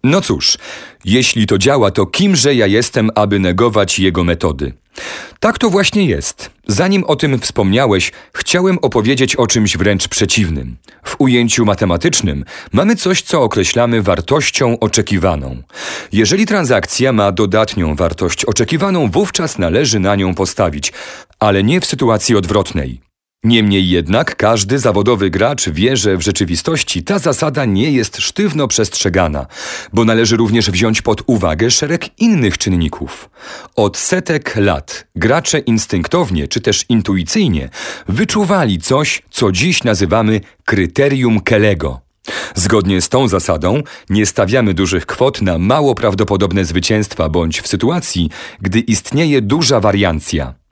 No 0.04 0.22
cóż, 0.22 0.58
jeśli 1.06 1.48
to 1.48 1.58
działa, 1.58 1.92
to 1.92 2.06
kimże 2.06 2.56
ja 2.56 2.68
jestem, 2.68 3.10
aby 3.16 3.40
negować 3.40 4.00
jego 4.00 4.24
metody? 4.24 4.74
Tak 5.40 5.58
to 5.58 5.70
właśnie 5.70 6.06
jest. 6.06 6.50
Zanim 6.68 7.04
o 7.04 7.16
tym 7.16 7.40
wspomniałeś, 7.40 8.12
chciałem 8.34 8.78
opowiedzieć 8.82 9.36
o 9.36 9.48
czymś 9.48 9.78
wręcz 9.78 10.08
przeciwnym. 10.08 10.78
W 11.04 11.16
ujęciu 11.20 11.66
matematycznym 11.66 12.46
mamy 12.72 12.96
coś, 12.96 13.22
co 13.22 13.42
określamy 13.44 14.02
wartością 14.02 14.80
oczekiwaną. 14.80 15.64
Jeżeli 16.12 16.46
transakcja 16.46 17.14
ma 17.14 17.32
dodatnią 17.32 17.96
wartość 17.96 18.46
oczekiwaną, 18.46 19.12
wówczas 19.12 19.58
należy 19.58 20.00
na 20.00 20.16
nią 20.16 20.36
postawić, 20.36 20.94
ale 21.40 21.64
nie 21.64 21.82
w 21.82 21.86
sytuacji 21.86 22.36
odwrotnej. 22.36 23.13
Niemniej 23.46 23.90
jednak 23.90 24.36
każdy 24.36 24.80
zawodowy 24.80 25.30
gracz 25.30 25.70
wie, 25.70 25.98
że 25.98 26.18
w 26.18 26.22
rzeczywistości 26.22 27.04
ta 27.04 27.20
zasada 27.20 27.66
nie 27.66 27.92
jest 27.92 28.18
sztywno 28.18 28.68
przestrzegana, 28.68 29.46
bo 29.94 30.06
należy 30.06 30.38
również 30.38 30.72
wziąć 30.72 31.02
pod 31.02 31.24
uwagę 31.26 31.72
szereg 31.72 32.20
innych 32.20 32.58
czynników. 32.58 33.30
Od 33.76 33.98
setek 33.98 34.56
lat 34.56 35.08
gracze 35.16 35.60
instynktownie 35.60 36.48
czy 36.48 36.62
też 36.62 36.86
intuicyjnie 36.90 37.70
wyczuwali 38.08 38.80
coś, 38.80 39.24
co 39.32 39.52
dziś 39.52 39.84
nazywamy 39.84 40.42
kryterium 40.66 41.40
Kellego. 41.40 42.00
Zgodnie 42.56 43.02
z 43.02 43.10
tą 43.10 43.28
zasadą 43.28 43.82
nie 44.10 44.26
stawiamy 44.26 44.74
dużych 44.74 45.06
kwot 45.06 45.42
na 45.42 45.58
mało 45.58 45.96
prawdopodobne 45.96 46.66
zwycięstwa 46.66 47.30
bądź 47.30 47.62
w 47.62 47.68
sytuacji, 47.68 48.30
gdy 48.62 48.80
istnieje 48.80 49.42
duża 49.42 49.80
wariancja. 49.80 50.63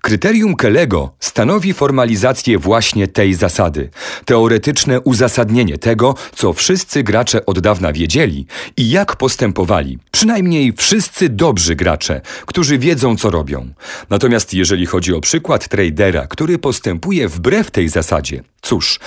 Kryterium 0.00 0.56
Kellego 0.56 1.14
stanowi 1.20 1.72
formalizację 1.72 2.58
właśnie 2.58 3.08
tej 3.08 3.34
zasady, 3.34 3.90
teoretyczne 4.24 5.00
uzasadnienie 5.00 5.78
tego, 5.78 6.14
co 6.34 6.52
wszyscy 6.52 7.02
gracze 7.02 7.46
od 7.46 7.58
dawna 7.58 7.92
wiedzieli 7.92 8.46
i 8.76 8.90
jak 8.90 9.16
postępowali, 9.16 9.98
przynajmniej 10.10 10.72
wszyscy 10.76 11.28
dobrzy 11.28 11.76
gracze, 11.76 12.20
którzy 12.46 12.78
wiedzą, 12.78 13.16
co 13.16 13.30
robią. 13.30 13.68
Natomiast 14.10 14.54
jeżeli 14.54 14.86
chodzi 14.86 15.14
o 15.14 15.20
przykład 15.20 15.68
tradera, 15.68 16.26
który 16.26 16.58
postępuje 16.58 17.28
wbrew 17.28 17.70
tej 17.70 17.88
zasadzie, 17.88 18.42
cóż, 18.62 19.00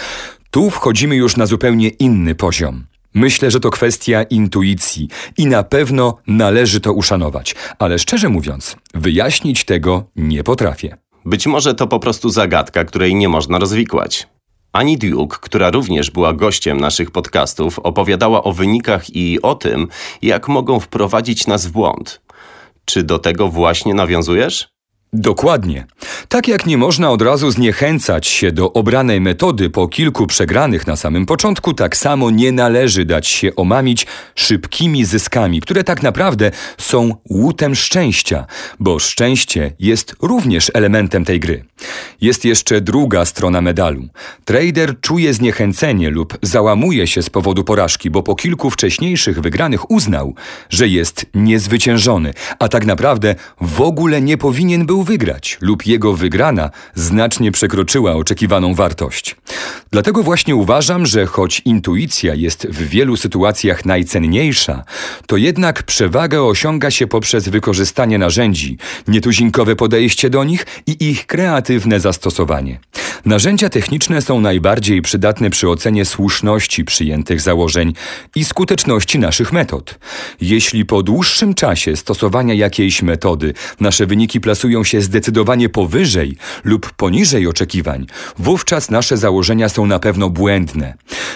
tu 0.52 0.70
wchodzimy 0.70 1.16
już 1.16 1.38
na 1.38 1.46
zupełnie 1.46 1.90
inny 1.90 2.36
poziom. 2.36 2.89
Myślę, 3.14 3.52
że 3.52 3.60
to 3.60 3.70
kwestia 3.70 4.24
intuicji 4.24 5.08
i 5.38 5.46
na 5.46 5.64
pewno 5.64 6.18
należy 6.28 6.80
to 6.80 6.94
uszanować, 6.94 7.56
ale 7.80 8.00
szczerze 8.00 8.30
mówiąc, 8.30 8.76
wyjaśnić 8.94 9.66
tego 9.66 10.04
nie 10.16 10.44
potrafię. 10.44 10.98
Być 11.26 11.48
może 11.48 11.76
to 11.76 11.88
po 11.88 12.00
prostu 12.00 12.30
zagadka, 12.30 12.86
której 12.86 13.16
nie 13.16 13.30
można 13.30 13.60
rozwikłać. 13.60 14.28
Ani 14.74 14.98
Duke, 14.98 15.38
która 15.42 15.72
również 15.72 16.12
była 16.12 16.34
gościem 16.34 16.80
naszych 16.80 17.12
podcastów, 17.12 17.80
opowiadała 17.80 18.44
o 18.44 18.54
wynikach 18.54 19.16
i 19.16 19.42
o 19.42 19.56
tym, 19.56 19.88
jak 20.22 20.48
mogą 20.48 20.80
wprowadzić 20.80 21.48
nas 21.48 21.66
w 21.66 21.72
błąd. 21.72 22.22
Czy 22.86 23.04
do 23.04 23.20
tego 23.20 23.48
właśnie 23.48 23.94
nawiązujesz? 23.94 24.70
Dokładnie. 25.14 25.86
Tak 26.28 26.48
jak 26.48 26.66
nie 26.66 26.78
można 26.78 27.12
od 27.12 27.22
razu 27.22 27.52
zniechęcać 27.52 28.28
się 28.28 28.52
do 28.52 28.74
obranej 28.74 29.22
metody 29.22 29.70
po 29.70 29.88
kilku 29.88 30.28
przegranych 30.28 30.88
na 30.88 30.96
samym 30.96 31.26
początku, 31.26 31.74
tak 31.74 31.98
samo 31.98 32.32
nie 32.32 32.52
należy 32.52 33.06
dać 33.06 33.28
się 33.28 33.56
omamić 33.56 34.08
szybkimi 34.36 35.06
zyskami, 35.06 35.62
które 35.62 35.84
tak 35.84 36.04
naprawdę 36.04 36.52
są 36.78 37.16
łutem 37.30 37.76
szczęścia, 37.76 38.46
bo 38.80 39.00
szczęście 39.00 39.72
jest 39.80 40.16
również 40.22 40.72
elementem 40.74 41.26
tej 41.26 41.40
gry. 41.40 41.66
Jest 42.22 42.46
jeszcze 42.46 42.82
druga 42.82 43.26
strona 43.26 43.62
medalu. 43.62 44.08
Trader 44.46 45.00
czuje 45.02 45.34
zniechęcenie 45.34 46.10
lub 46.10 46.38
załamuje 46.42 47.08
się 47.08 47.22
z 47.22 47.30
powodu 47.30 47.64
porażki, 47.64 48.10
bo 48.10 48.24
po 48.24 48.36
kilku 48.36 48.70
wcześniejszych 48.70 49.42
wygranych 49.42 49.92
uznał, 49.92 50.36
że 50.70 50.88
jest 50.88 51.26
niezwyciężony, 51.34 52.34
a 52.60 52.68
tak 52.68 52.86
naprawdę 52.86 53.36
w 53.62 53.82
ogóle 53.82 54.22
nie 54.22 54.38
powinien 54.38 54.86
był 54.86 54.99
wygrać 55.04 55.58
lub 55.62 55.86
jego 55.86 56.14
wygrana 56.14 56.70
znacznie 56.96 57.52
przekroczyła 57.52 58.14
oczekiwaną 58.14 58.74
wartość. 58.74 59.36
Dlatego 59.92 60.24
właśnie 60.24 60.56
uważam, 60.56 61.06
że 61.06 61.26
choć 61.26 61.62
intuicja 61.66 62.36
jest 62.36 62.68
w 62.68 62.88
wielu 62.88 63.18
sytuacjach 63.18 63.86
najcenniejsza, 63.86 64.84
to 65.28 65.38
jednak 65.38 65.84
przewagę 65.84 66.44
osiąga 66.44 66.92
się 66.92 67.08
poprzez 67.08 67.50
wykorzystanie 67.50 68.18
narzędzi, 68.18 68.78
nietuzinkowe 69.08 69.76
podejście 69.76 70.30
do 70.30 70.44
nich 70.44 70.66
i 70.88 71.10
ich 71.10 71.28
kreatywne 71.28 72.00
zastosowanie. 72.00 72.80
Narzędzia 73.26 73.70
techniczne 73.70 74.22
są 74.22 74.42
najbardziej 74.42 75.02
przydatne 75.02 75.50
przy 75.50 75.70
ocenie 75.70 76.06
słuszności 76.06 76.86
przyjętych 76.86 77.42
założeń 77.42 77.94
i 78.36 78.46
skuteczności 78.46 79.20
naszych 79.20 79.52
metod. 79.52 80.00
Jeśli 80.42 80.86
po 80.86 81.04
dłuższym 81.04 81.54
czasie 81.54 81.96
stosowania 81.96 82.54
jakiejś 82.54 83.02
metody 83.02 83.54
nasze 83.80 84.06
wyniki 84.06 84.42
plasują 84.42 84.84
się 84.90 85.02
zdecydowanie 85.02 85.70
powyżej 85.70 86.36
lub 86.64 86.94
poniżej 86.94 87.48
oczekiwań, 87.48 88.06
wówczas 88.38 88.90
nasze 88.90 89.18
założenia 89.18 89.70
są 89.70 89.86
na 89.86 90.00
pewno 90.00 90.30
błędne. 90.30 90.94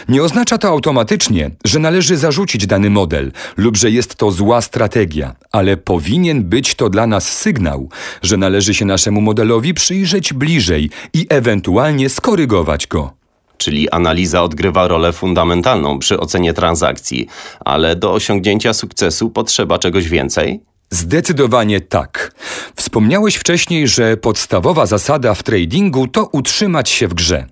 Nie 0.10 0.24
oznacza 0.24 0.58
to 0.58 0.68
automatycznie, 0.68 1.52
że 1.66 1.80
należy 1.80 2.18
zarzucić 2.18 2.68
dany 2.68 2.90
model 2.90 3.32
lub 3.58 3.78
że 3.78 3.92
jest 3.92 4.16
to 4.16 4.32
zła 4.32 4.62
strategia, 4.62 5.36
ale 5.52 5.78
powinien 5.78 6.44
być 6.44 6.76
to 6.76 6.90
dla 6.90 7.08
nas 7.08 7.32
sygnał, 7.32 7.90
że 8.22 8.38
należy 8.38 8.74
się 8.74 8.86
naszemu 8.86 9.22
modelowi 9.22 9.74
przyjrzeć 9.74 10.34
bliżej 10.34 10.90
i 11.14 11.26
ewentualnie 11.30 12.10
skorygować 12.10 12.88
go. 12.88 13.14
Czyli 13.58 13.90
analiza 13.90 14.44
odgrywa 14.44 14.88
rolę 14.88 15.14
fundamentalną 15.14 16.00
przy 16.00 16.20
ocenie 16.20 16.54
transakcji, 16.54 17.28
ale 17.66 17.96
do 17.96 18.14
osiągnięcia 18.14 18.74
sukcesu 18.74 19.30
potrzeba 19.30 19.80
czegoś 19.80 20.10
więcej? 20.10 20.73
Zdecydowanie 20.94 21.82
tak. 21.82 22.32
Wspomniałeś 22.76 23.36
wcześniej, 23.36 23.88
że 23.88 24.18
podstawowa 24.18 24.86
zasada 24.86 25.34
w 25.34 25.44
tradingu 25.44 26.08
to 26.08 26.30
utrzymać 26.32 26.90
się 26.90 27.08
w 27.08 27.14
grze. 27.14 27.46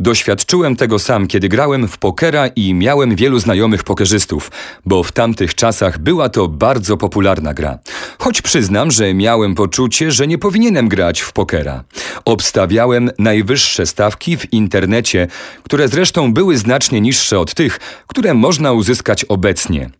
Doświadczyłem 0.00 0.76
tego 0.76 0.98
sam, 0.98 1.26
kiedy 1.26 1.48
grałem 1.48 1.88
w 1.88 1.98
pokera 1.98 2.46
i 2.46 2.74
miałem 2.74 3.16
wielu 3.16 3.38
znajomych 3.38 3.82
pokerzystów, 3.82 4.50
bo 4.86 5.02
w 5.02 5.12
tamtych 5.12 5.54
czasach 5.54 5.98
była 5.98 6.28
to 6.28 6.48
bardzo 6.48 6.96
popularna 6.96 7.54
gra. 7.54 7.78
Choć 8.18 8.42
przyznam, 8.42 8.90
że 8.90 9.14
miałem 9.14 9.54
poczucie, 9.54 10.10
że 10.10 10.26
nie 10.26 10.38
powinienem 10.38 10.88
grać 10.88 11.20
w 11.20 11.32
pokera. 11.32 11.84
Obstawiałem 12.24 13.10
najwyższe 13.18 13.86
stawki 13.86 14.36
w 14.36 14.52
internecie, 14.52 15.26
które 15.62 15.88
zresztą 15.88 16.34
były 16.34 16.58
znacznie 16.58 17.00
niższe 17.00 17.38
od 17.38 17.54
tych, 17.54 17.80
które 18.06 18.34
można 18.34 18.72
uzyskać 18.72 19.24
obecnie. 19.24 19.90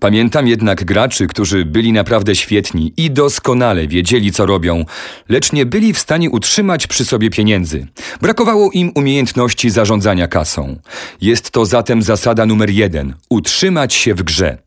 Pamiętam 0.00 0.46
jednak 0.46 0.84
graczy, 0.84 1.26
którzy 1.26 1.64
byli 1.64 1.92
naprawdę 1.92 2.36
świetni 2.40 2.92
i 2.96 3.10
doskonale 3.10 3.88
wiedzieli, 3.88 4.32
co 4.32 4.46
robią, 4.46 4.84
lecz 5.28 5.52
nie 5.52 5.66
byli 5.66 5.92
w 5.92 5.98
stanie 5.98 6.30
utrzymać 6.30 6.86
przy 6.86 7.04
sobie 7.04 7.30
pieniędzy. 7.30 7.86
Brakowało 8.20 8.70
im 8.72 8.92
umiejętności 8.94 9.70
zarządzania 9.70 10.28
kasą. 10.28 10.76
Jest 11.20 11.50
to 11.50 11.66
zatem 11.66 12.02
zasada 12.02 12.46
numer 12.46 12.70
jeden 12.70 13.14
utrzymać 13.28 13.94
się 13.94 14.14
w 14.14 14.22
grze. 14.22 14.58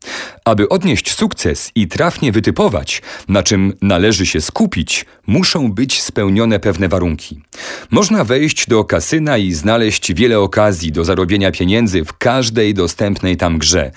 Aby 0.44 0.68
odnieść 0.68 1.14
sukces 1.14 1.70
i 1.74 1.88
trafnie 1.88 2.32
wytypować, 2.32 3.02
na 3.28 3.42
czym 3.42 3.72
należy 3.82 4.26
się 4.26 4.40
skupić, 4.40 5.06
muszą 5.26 5.72
być 5.72 6.02
spełnione 6.02 6.60
pewne 6.60 6.88
warunki. 6.88 7.40
Można 7.90 8.24
wejść 8.24 8.66
do 8.68 8.84
kasyna 8.84 9.38
i 9.38 9.52
znaleźć 9.52 10.14
wiele 10.14 10.40
okazji 10.40 10.92
do 10.92 11.04
zarobienia 11.04 11.50
pieniędzy 11.50 12.04
w 12.04 12.18
każdej 12.18 12.74
dostępnej 12.74 13.36
tam 13.36 13.58
grze, 13.58 13.90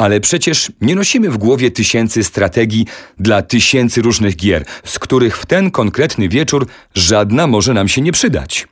ale 0.00 0.20
przecież 0.20 0.72
nie 0.80 0.94
nosimy 0.94 1.30
w 1.30 1.38
głowie 1.38 1.70
tysięcy 1.70 2.24
strategii 2.24 2.86
dla 3.18 3.42
tysięcy 3.42 4.02
różnych 4.02 4.36
gier, 4.36 4.64
z 4.84 4.98
których 4.98 5.36
w 5.36 5.46
ten 5.46 5.70
konkretny 5.70 6.28
wieczór 6.28 6.66
żadna 6.94 7.46
może 7.46 7.74
nam 7.74 7.88
się 7.88 8.00
nie 8.00 8.12
przydać. 8.12 8.68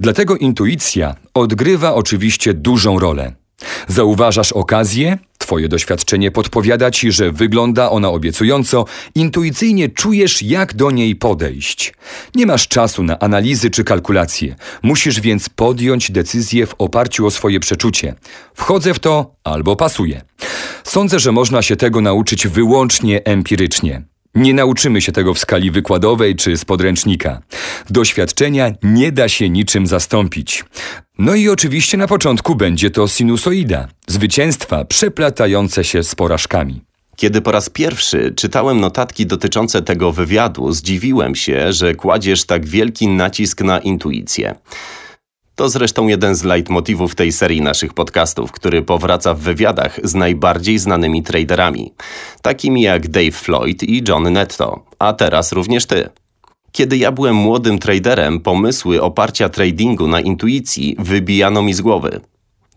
Dlatego 0.00 0.36
intuicja 0.36 1.14
odgrywa 1.34 1.94
oczywiście 1.94 2.54
dużą 2.54 2.98
rolę. 2.98 3.45
Zauważasz 3.88 4.52
okazję, 4.52 5.18
Twoje 5.46 5.68
doświadczenie 5.68 6.30
podpowiada 6.30 6.90
ci, 6.90 7.12
że 7.12 7.32
wygląda 7.32 7.90
ona 7.90 8.08
obiecująco, 8.08 8.84
intuicyjnie 9.14 9.88
czujesz, 9.88 10.42
jak 10.42 10.74
do 10.74 10.90
niej 10.90 11.16
podejść. 11.16 11.94
Nie 12.34 12.46
masz 12.46 12.68
czasu 12.68 13.02
na 13.02 13.18
analizy 13.18 13.70
czy 13.70 13.84
kalkulacje. 13.84 14.56
Musisz 14.82 15.20
więc 15.20 15.48
podjąć 15.48 16.10
decyzję 16.10 16.66
w 16.66 16.74
oparciu 16.78 17.26
o 17.26 17.30
swoje 17.30 17.60
przeczucie. 17.60 18.14
Wchodzę 18.54 18.94
w 18.94 18.98
to 18.98 19.32
albo 19.44 19.76
pasuję. 19.76 20.22
Sądzę, 20.84 21.20
że 21.20 21.32
można 21.32 21.62
się 21.62 21.76
tego 21.76 22.00
nauczyć 22.00 22.48
wyłącznie 22.48 23.24
empirycznie. 23.24 24.15
Nie 24.36 24.54
nauczymy 24.54 25.00
się 25.00 25.12
tego 25.12 25.34
w 25.34 25.38
skali 25.38 25.70
wykładowej 25.70 26.36
czy 26.36 26.56
z 26.56 26.64
podręcznika. 26.64 27.42
Doświadczenia 27.90 28.70
nie 28.82 29.12
da 29.12 29.28
się 29.28 29.50
niczym 29.50 29.86
zastąpić. 29.86 30.64
No 31.18 31.34
i 31.34 31.48
oczywiście 31.48 31.96
na 31.96 32.06
początku 32.06 32.54
będzie 32.54 32.90
to 32.90 33.08
sinusoida, 33.08 33.88
zwycięstwa 34.06 34.84
przeplatające 34.84 35.84
się 35.84 36.02
z 36.02 36.14
porażkami. 36.14 36.80
Kiedy 37.16 37.40
po 37.40 37.52
raz 37.52 37.70
pierwszy 37.70 38.32
czytałem 38.36 38.80
notatki 38.80 39.26
dotyczące 39.26 39.82
tego 39.82 40.12
wywiadu, 40.12 40.72
zdziwiłem 40.72 41.34
się, 41.34 41.72
że 41.72 41.94
kładziesz 41.94 42.44
tak 42.44 42.66
wielki 42.66 43.08
nacisk 43.08 43.60
na 43.60 43.78
intuicję. 43.78 44.54
To 45.56 45.68
zresztą 45.68 46.06
jeden 46.06 46.34
z 46.34 46.44
leitmotywów 46.44 47.14
tej 47.14 47.32
serii 47.32 47.60
naszych 47.60 47.94
podcastów, 47.94 48.52
który 48.52 48.82
powraca 48.82 49.34
w 49.34 49.40
wywiadach 49.40 50.00
z 50.04 50.14
najbardziej 50.14 50.78
znanymi 50.78 51.22
traderami, 51.22 51.92
takimi 52.42 52.82
jak 52.82 53.08
Dave 53.08 53.32
Floyd 53.32 53.82
i 53.82 54.04
John 54.08 54.32
Netto, 54.32 54.84
a 54.98 55.12
teraz 55.12 55.52
również 55.52 55.86
ty. 55.86 56.08
Kiedy 56.72 56.96
ja 56.96 57.12
byłem 57.12 57.36
młodym 57.36 57.78
traderem, 57.78 58.40
pomysły 58.40 59.02
oparcia 59.02 59.48
tradingu 59.48 60.06
na 60.06 60.20
intuicji 60.20 60.96
wybijano 60.98 61.62
mi 61.62 61.74
z 61.74 61.80
głowy. 61.80 62.20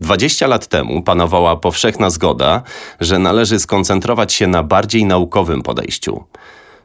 20 0.00 0.46
lat 0.46 0.66
temu 0.66 1.02
panowała 1.02 1.56
powszechna 1.56 2.10
zgoda, 2.10 2.62
że 3.00 3.18
należy 3.18 3.58
skoncentrować 3.58 4.32
się 4.32 4.46
na 4.46 4.62
bardziej 4.62 5.04
naukowym 5.04 5.62
podejściu. 5.62 6.24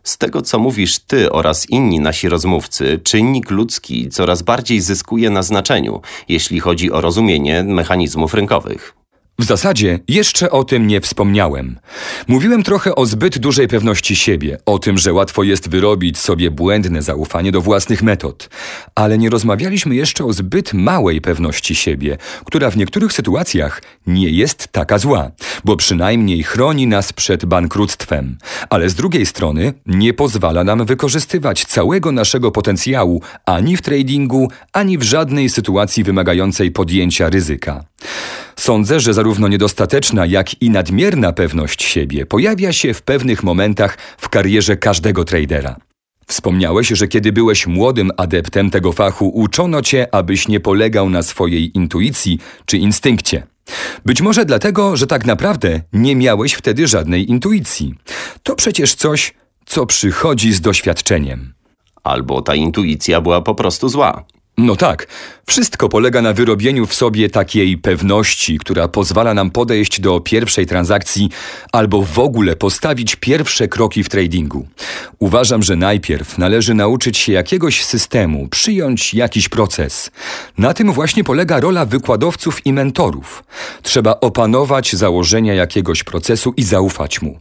Z 0.06 0.18
tego, 0.18 0.42
co 0.42 0.60
mówisz 0.60 1.00
ty 1.00 1.32
oraz 1.32 1.70
inni 1.70 2.00
nasi 2.00 2.30
rozmówcy, 2.30 3.00
czynnik 3.04 3.52
ludzki 3.52 4.10
coraz 4.10 4.42
bardziej 4.42 4.82
zyskuje 4.82 5.30
na 5.30 5.44
znaczeniu, 5.44 6.02
jeśli 6.30 6.60
chodzi 6.60 6.92
o 6.92 7.02
rozumienie 7.02 7.64
mechanizmów 7.64 8.34
rynkowych. 8.34 9.05
W 9.39 9.44
zasadzie 9.44 10.00
jeszcze 10.08 10.51
o 10.51 10.63
tym 10.63 10.88
nie 10.88 11.01
wspomniałem. 11.01 11.80
Mówiłem 12.27 12.63
trochę 12.63 12.96
o 12.96 13.06
zbyt 13.06 13.39
dużej 13.39 13.68
pewności 13.68 14.15
siebie, 14.15 14.58
o 14.65 14.80
tym, 14.80 14.98
że 14.98 15.13
łatwo 15.13 15.44
jest 15.44 15.70
wyrobić 15.70 16.18
sobie 16.18 16.51
błędne 16.51 17.01
zaufanie 17.01 17.51
do 17.51 17.62
własnych 17.62 18.04
metod, 18.04 18.50
ale 18.96 19.18
nie 19.18 19.30
rozmawialiśmy 19.30 19.96
jeszcze 19.96 20.25
o 20.25 20.34
zbyt 20.34 20.74
małej 20.74 21.22
pewności 21.22 21.75
siebie, 21.75 22.18
która 22.46 22.70
w 22.72 22.77
niektórych 22.77 23.13
sytuacjach 23.13 23.82
nie 24.08 24.30
jest 24.30 24.68
taka 24.68 24.98
zła, 24.98 25.32
bo 25.65 25.77
przynajmniej 25.77 26.44
chroni 26.44 26.88
nas 26.88 27.13
przed 27.13 27.46
bankructwem, 27.46 28.38
ale 28.70 28.89
z 28.89 28.96
drugiej 28.96 29.25
strony 29.25 29.74
nie 29.86 30.13
pozwala 30.13 30.63
nam 30.63 30.86
wykorzystywać 30.86 31.65
całego 31.65 32.12
naszego 32.12 32.51
potencjału 32.51 33.22
ani 33.46 33.77
w 33.77 33.82
tradingu, 33.82 34.51
ani 34.74 34.98
w 34.98 35.04
żadnej 35.04 35.50
sytuacji 35.50 36.04
wymagającej 36.04 36.72
podjęcia 36.72 37.30
ryzyka. 37.30 37.86
Sądzę, 38.56 39.00
że 39.00 39.14
zarówno 39.14 39.48
niedostateczna, 39.48 40.26
jak 40.26 40.62
i 40.62 40.70
nadmierna 40.70 41.34
pewność 41.34 41.84
siebie 41.84 42.26
pojawia 42.26 42.74
się 42.74 42.94
w 42.94 43.02
pewnych 43.02 43.44
momentach 43.44 43.98
w 44.18 44.30
karierze 44.30 44.78
każdego 44.78 45.26
tradera. 45.26 45.76
Wspomniałeś, 46.28 46.88
że 46.88 47.08
kiedy 47.08 47.32
byłeś 47.32 47.68
młodym 47.68 48.12
adeptem 48.18 48.72
tego 48.72 48.92
fachu, 48.92 49.30
uczono 49.30 49.82
cię, 49.82 50.08
abyś 50.16 50.48
nie 50.48 50.60
polegał 50.60 51.10
na 51.10 51.24
swojej 51.24 51.78
intuicji 51.78 52.40
czy 52.66 52.78
instynkcie. 52.78 53.48
Być 54.06 54.22
może 54.22 54.46
dlatego, 54.46 54.98
że 54.98 55.08
tak 55.08 55.26
naprawdę 55.26 55.82
nie 55.94 56.16
miałeś 56.16 56.54
wtedy 56.54 56.88
żadnej 56.88 57.30
intuicji. 57.30 57.96
To 58.44 58.56
przecież 58.56 58.96
coś, 58.96 59.34
co 59.66 59.86
przychodzi 59.86 60.54
z 60.54 60.62
doświadczeniem. 60.62 61.54
Albo 62.04 62.42
ta 62.42 62.56
intuicja 62.56 63.22
była 63.22 63.42
po 63.42 63.56
prostu 63.56 63.90
zła. 63.90 64.26
No 64.58 64.76
tak, 64.76 65.08
wszystko 65.48 65.90
polega 65.90 66.22
na 66.22 66.34
wyrobieniu 66.34 66.86
w 66.86 66.94
sobie 66.94 67.30
takiej 67.30 67.78
pewności, 67.78 68.58
która 68.58 68.88
pozwala 68.88 69.34
nam 69.34 69.52
podejść 69.52 70.02
do 70.02 70.20
pierwszej 70.20 70.66
transakcji 70.66 71.30
albo 71.72 72.02
w 72.02 72.20
ogóle 72.20 72.56
postawić 72.56 73.16
pierwsze 73.16 73.68
kroki 73.68 74.04
w 74.04 74.10
tradingu. 74.10 74.68
Uważam, 75.20 75.64
że 75.64 75.76
najpierw 75.76 76.38
należy 76.38 76.74
nauczyć 76.74 77.18
się 77.18 77.32
jakiegoś 77.34 77.86
systemu, 77.86 78.48
przyjąć 78.48 79.14
jakiś 79.14 79.50
proces. 79.50 80.12
Na 80.58 80.74
tym 80.74 80.94
właśnie 80.94 81.24
polega 81.24 81.60
rola 81.60 81.86
wykładowców 81.86 82.65
i 82.65 82.74
mentorów. 82.74 83.44
Trzeba 83.82 84.20
opanować 84.20 84.96
założenia 84.96 85.54
jakiegoś 85.54 86.04
procesu 86.04 86.54
i 86.58 86.63
zaufać 86.63 87.22
mu. 87.22 87.39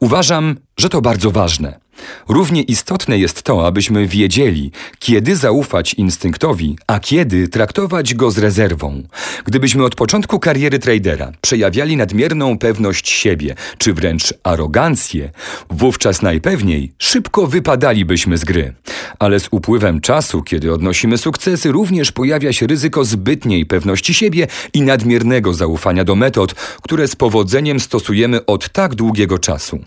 Uważam, 0.00 0.56
że 0.76 0.88
to 0.88 1.00
bardzo 1.00 1.30
ważne. 1.30 1.85
Równie 2.28 2.62
istotne 2.62 3.18
jest 3.18 3.42
to, 3.42 3.66
abyśmy 3.66 4.06
wiedzieli, 4.06 4.70
kiedy 4.98 5.36
zaufać 5.36 5.94
instynktowi, 5.94 6.78
a 6.86 7.00
kiedy 7.00 7.48
traktować 7.48 8.14
go 8.14 8.30
z 8.30 8.38
rezerwą. 8.38 9.02
Gdybyśmy 9.44 9.84
od 9.84 9.94
początku 9.94 10.38
kariery 10.38 10.78
tradera 10.78 11.32
przejawiali 11.40 11.96
nadmierną 11.96 12.58
pewność 12.58 13.08
siebie, 13.08 13.54
czy 13.78 13.94
wręcz 13.94 14.34
arogancję, 14.44 15.30
wówczas 15.70 16.22
najpewniej 16.22 16.92
szybko 16.98 17.46
wypadalibyśmy 17.46 18.38
z 18.38 18.44
gry. 18.44 18.74
Ale 19.18 19.40
z 19.40 19.48
upływem 19.50 20.00
czasu, 20.00 20.42
kiedy 20.42 20.72
odnosimy 20.72 21.18
sukcesy, 21.18 21.72
również 21.72 22.12
pojawia 22.12 22.52
się 22.52 22.66
ryzyko 22.66 23.04
zbytniej 23.04 23.66
pewności 23.66 24.14
siebie 24.14 24.46
i 24.72 24.82
nadmiernego 24.82 25.54
zaufania 25.54 26.04
do 26.04 26.14
metod, 26.14 26.54
które 26.82 27.08
z 27.08 27.16
powodzeniem 27.16 27.80
stosujemy 27.80 28.46
od 28.46 28.68
tak 28.68 28.94
długiego 28.94 29.38
czasu. 29.38 29.78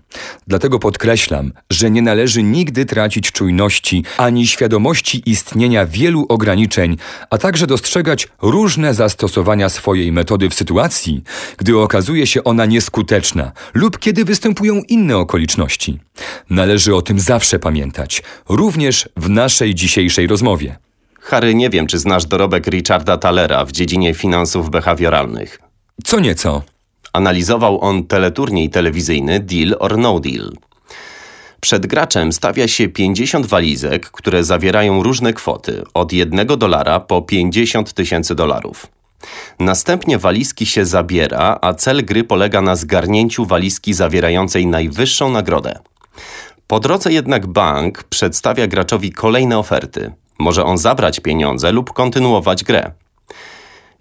Dlatego 0.47 0.79
podkreślam, 0.79 1.51
że 1.69 1.91
nie 1.91 1.98
należy 2.01 2.43
nigdy 2.43 2.85
tracić 2.85 3.31
czujności 3.31 4.03
ani 4.17 4.47
świadomości 4.47 5.23
istnienia 5.25 5.85
wielu 5.85 6.25
ograniczeń, 6.29 6.97
a 7.29 7.37
także 7.37 7.67
dostrzegać 7.67 8.27
różne 8.41 8.93
zastosowania 8.93 9.69
swojej 9.69 10.11
metody 10.11 10.49
w 10.49 10.53
sytuacji, 10.53 11.23
gdy 11.57 11.77
okazuje 11.77 12.27
się 12.27 12.43
ona 12.43 12.65
nieskuteczna 12.65 13.51
lub 13.73 13.99
kiedy 13.99 14.25
występują 14.25 14.81
inne 14.87 15.17
okoliczności. 15.17 15.99
Należy 16.49 16.95
o 16.95 17.01
tym 17.01 17.19
zawsze 17.19 17.59
pamiętać, 17.59 18.23
również 18.49 19.09
w 19.17 19.29
naszej 19.29 19.75
dzisiejszej 19.75 20.27
rozmowie. 20.27 20.77
Harry, 21.19 21.55
nie 21.55 21.69
wiem, 21.69 21.87
czy 21.87 21.99
znasz 21.99 22.25
dorobek 22.25 22.67
Richarda 22.67 23.17
Talera 23.17 23.65
w 23.65 23.71
dziedzinie 23.71 24.13
finansów 24.13 24.69
behawioralnych. 24.69 25.59
Co 26.03 26.19
nieco. 26.19 26.63
Analizował 27.13 27.81
on 27.81 28.03
teleturniej 28.03 28.69
telewizyjny 28.69 29.39
Deal 29.39 29.75
or 29.79 29.97
No 29.97 30.19
Deal. 30.19 30.51
Przed 31.61 31.87
graczem 31.87 32.33
stawia 32.33 32.67
się 32.67 32.87
50 32.87 33.45
walizek, 33.45 34.11
które 34.11 34.43
zawierają 34.43 35.03
różne 35.03 35.33
kwoty, 35.33 35.83
od 35.93 36.13
1 36.13 36.47
dolara 36.47 36.99
po 36.99 37.21
50 37.21 37.93
tysięcy 37.93 38.35
dolarów. 38.35 38.87
Następnie 39.59 40.17
walizki 40.17 40.65
się 40.65 40.85
zabiera, 40.85 41.59
a 41.61 41.73
cel 41.73 42.05
gry 42.05 42.23
polega 42.23 42.61
na 42.61 42.75
zgarnięciu 42.75 43.45
walizki 43.45 43.93
zawierającej 43.93 44.67
najwyższą 44.67 45.31
nagrodę. 45.31 45.79
Po 46.67 46.79
drodze 46.79 47.13
jednak 47.13 47.47
bank 47.47 48.03
przedstawia 48.03 48.67
graczowi 48.67 49.11
kolejne 49.11 49.57
oferty. 49.57 50.11
Może 50.39 50.65
on 50.65 50.77
zabrać 50.77 51.19
pieniądze 51.19 51.71
lub 51.71 51.93
kontynuować 51.93 52.63
grę. 52.63 52.91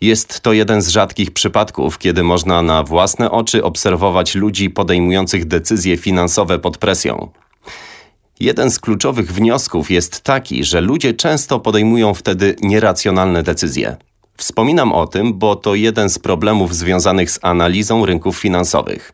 Jest 0.01 0.41
to 0.41 0.53
jeden 0.53 0.83
z 0.83 0.89
rzadkich 0.89 1.31
przypadków, 1.31 1.99
kiedy 1.99 2.23
można 2.23 2.63
na 2.63 2.83
własne 2.83 3.31
oczy 3.31 3.65
obserwować 3.65 4.35
ludzi 4.35 4.71
podejmujących 4.71 5.45
decyzje 5.45 5.97
finansowe 5.97 6.59
pod 6.59 6.79
presją. 6.79 7.31
Jeden 8.41 8.71
z 8.71 8.81
kluczowych 8.81 9.33
wniosków 9.33 9.91
jest 9.91 10.21
taki, 10.21 10.65
że 10.65 10.81
ludzie 10.81 11.15
często 11.15 11.61
podejmują 11.61 12.15
wtedy 12.15 12.57
nieracjonalne 12.61 13.43
decyzje. 13.43 13.97
Wspominam 14.37 14.93
o 14.93 15.07
tym, 15.07 15.39
bo 15.39 15.57
to 15.57 15.75
jeden 15.75 16.11
z 16.11 16.19
problemów 16.19 16.75
związanych 16.75 17.31
z 17.31 17.39
analizą 17.43 18.07
rynków 18.07 18.39
finansowych. 18.39 19.13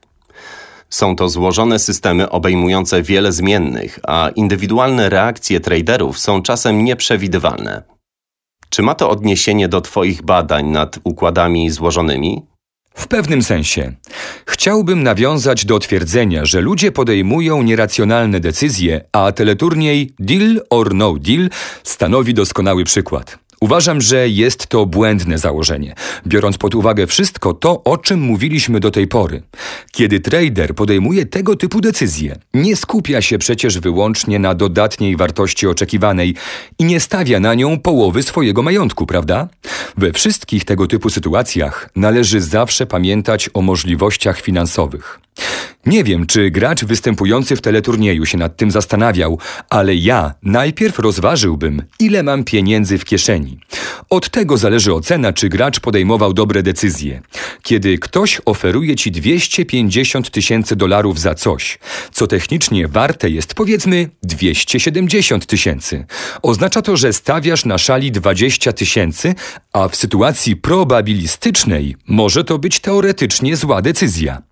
Są 0.91 1.17
to 1.17 1.29
złożone 1.29 1.79
systemy 1.79 2.31
obejmujące 2.31 3.03
wiele 3.03 3.33
zmiennych, 3.33 3.99
a 4.03 4.31
indywidualne 4.37 5.09
reakcje 5.09 5.61
traderów 5.61 6.19
są 6.19 6.43
czasem 6.43 6.85
nieprzewidywalne. 6.85 7.83
Czy 8.69 8.83
ma 8.83 8.95
to 8.95 9.11
odniesienie 9.11 9.69
do 9.69 9.81
Twoich 9.81 10.23
badań 10.23 10.67
nad 10.67 10.99
układami 11.05 11.71
złożonymi? 11.71 12.43
W 12.95 13.09
pewnym 13.09 13.43
sensie. 13.43 13.93
Chciałbym 14.47 15.03
nawiązać 15.03 15.65
do 15.65 15.79
twierdzenia, 15.79 16.45
że 16.45 16.61
ludzie 16.61 16.93
podejmują 16.93 17.63
nieracjonalne 17.63 18.41
decyzje, 18.41 19.05
a 19.13 19.33
teleturniej 19.33 20.15
Deal 20.19 20.61
or 20.71 20.95
No 20.95 21.15
Deal 21.19 21.51
stanowi 21.83 22.35
doskonały 22.35 22.85
przykład. 22.85 23.44
Uważam, 23.61 24.01
że 24.01 24.29
jest 24.29 24.67
to 24.67 24.87
błędne 24.87 25.39
założenie, 25.39 25.95
biorąc 26.27 26.59
pod 26.59 26.75
uwagę 26.75 27.07
wszystko 27.07 27.55
to, 27.55 27.85
o 27.85 27.99
czym 27.99 28.21
mówiliśmy 28.21 28.81
do 28.81 28.91
tej 28.91 29.07
pory. 29.07 29.43
Kiedy 29.93 30.21
trader 30.21 30.75
podejmuje 30.75 31.27
tego 31.27 31.57
typu 31.57 31.81
decyzje, 31.81 32.37
nie 32.55 32.77
skupia 32.77 33.23
się 33.23 33.39
przecież 33.39 33.79
wyłącznie 33.79 34.39
na 34.39 34.55
dodatniej 34.55 35.17
wartości 35.17 35.67
oczekiwanej 35.67 36.35
i 36.79 36.85
nie 36.85 37.01
stawia 37.01 37.41
na 37.41 37.55
nią 37.55 37.79
połowy 37.79 38.23
swojego 38.23 38.63
majątku, 38.63 39.07
prawda? 39.07 39.49
We 39.97 40.13
wszystkich 40.13 40.65
tego 40.65 40.87
typu 40.87 41.11
sytuacjach 41.11 41.91
należy 41.97 42.41
zawsze 42.41 42.87
pamiętać 42.87 43.51
o 43.55 43.63
możliwościach 43.63 44.41
finansowych. 44.41 45.21
Nie 45.87 46.05
wiem, 46.05 46.27
czy 46.27 46.51
gracz 46.51 46.85
występujący 46.85 47.57
w 47.57 47.61
teleturnieju 47.61 48.27
się 48.27 48.39
nad 48.39 48.57
tym 48.57 48.71
zastanawiał, 48.71 49.39
ale 49.71 49.95
ja 49.95 50.35
najpierw 50.43 50.99
rozważyłbym, 50.99 51.83
ile 52.01 52.23
mam 52.23 52.45
pieniędzy 52.45 52.99
w 52.99 53.05
kieszeni. 53.05 53.44
Od 54.11 54.31
tego 54.31 54.57
zależy 54.57 54.95
ocena, 54.95 55.33
czy 55.33 55.49
gracz 55.49 55.81
podejmował 55.81 56.33
dobre 56.33 56.63
decyzje. 56.63 57.23
Kiedy 57.63 57.99
ktoś 57.99 58.41
oferuje 58.45 58.97
ci 58.97 59.11
250 59.11 60.31
tysięcy 60.31 60.77
dolarów 60.77 61.21
za 61.21 61.35
coś, 61.35 61.79
co 62.13 62.27
technicznie 62.27 62.89
warte 62.89 63.31
jest 63.31 63.55
powiedzmy 63.55 64.11
270 64.23 65.47
tysięcy, 65.47 66.05
oznacza 66.43 66.83
to, 66.83 66.97
że 66.97 67.13
stawiasz 67.13 67.65
na 67.65 67.79
szali 67.79 68.13
20 68.13 68.73
tysięcy, 68.73 69.35
a 69.73 69.89
w 69.89 69.97
sytuacji 69.97 70.57
probabilistycznej 70.57 71.97
może 72.09 72.45
to 72.45 72.59
być 72.59 72.81
teoretycznie 72.81 73.57
zła 73.57 73.83
decyzja. 73.83 74.43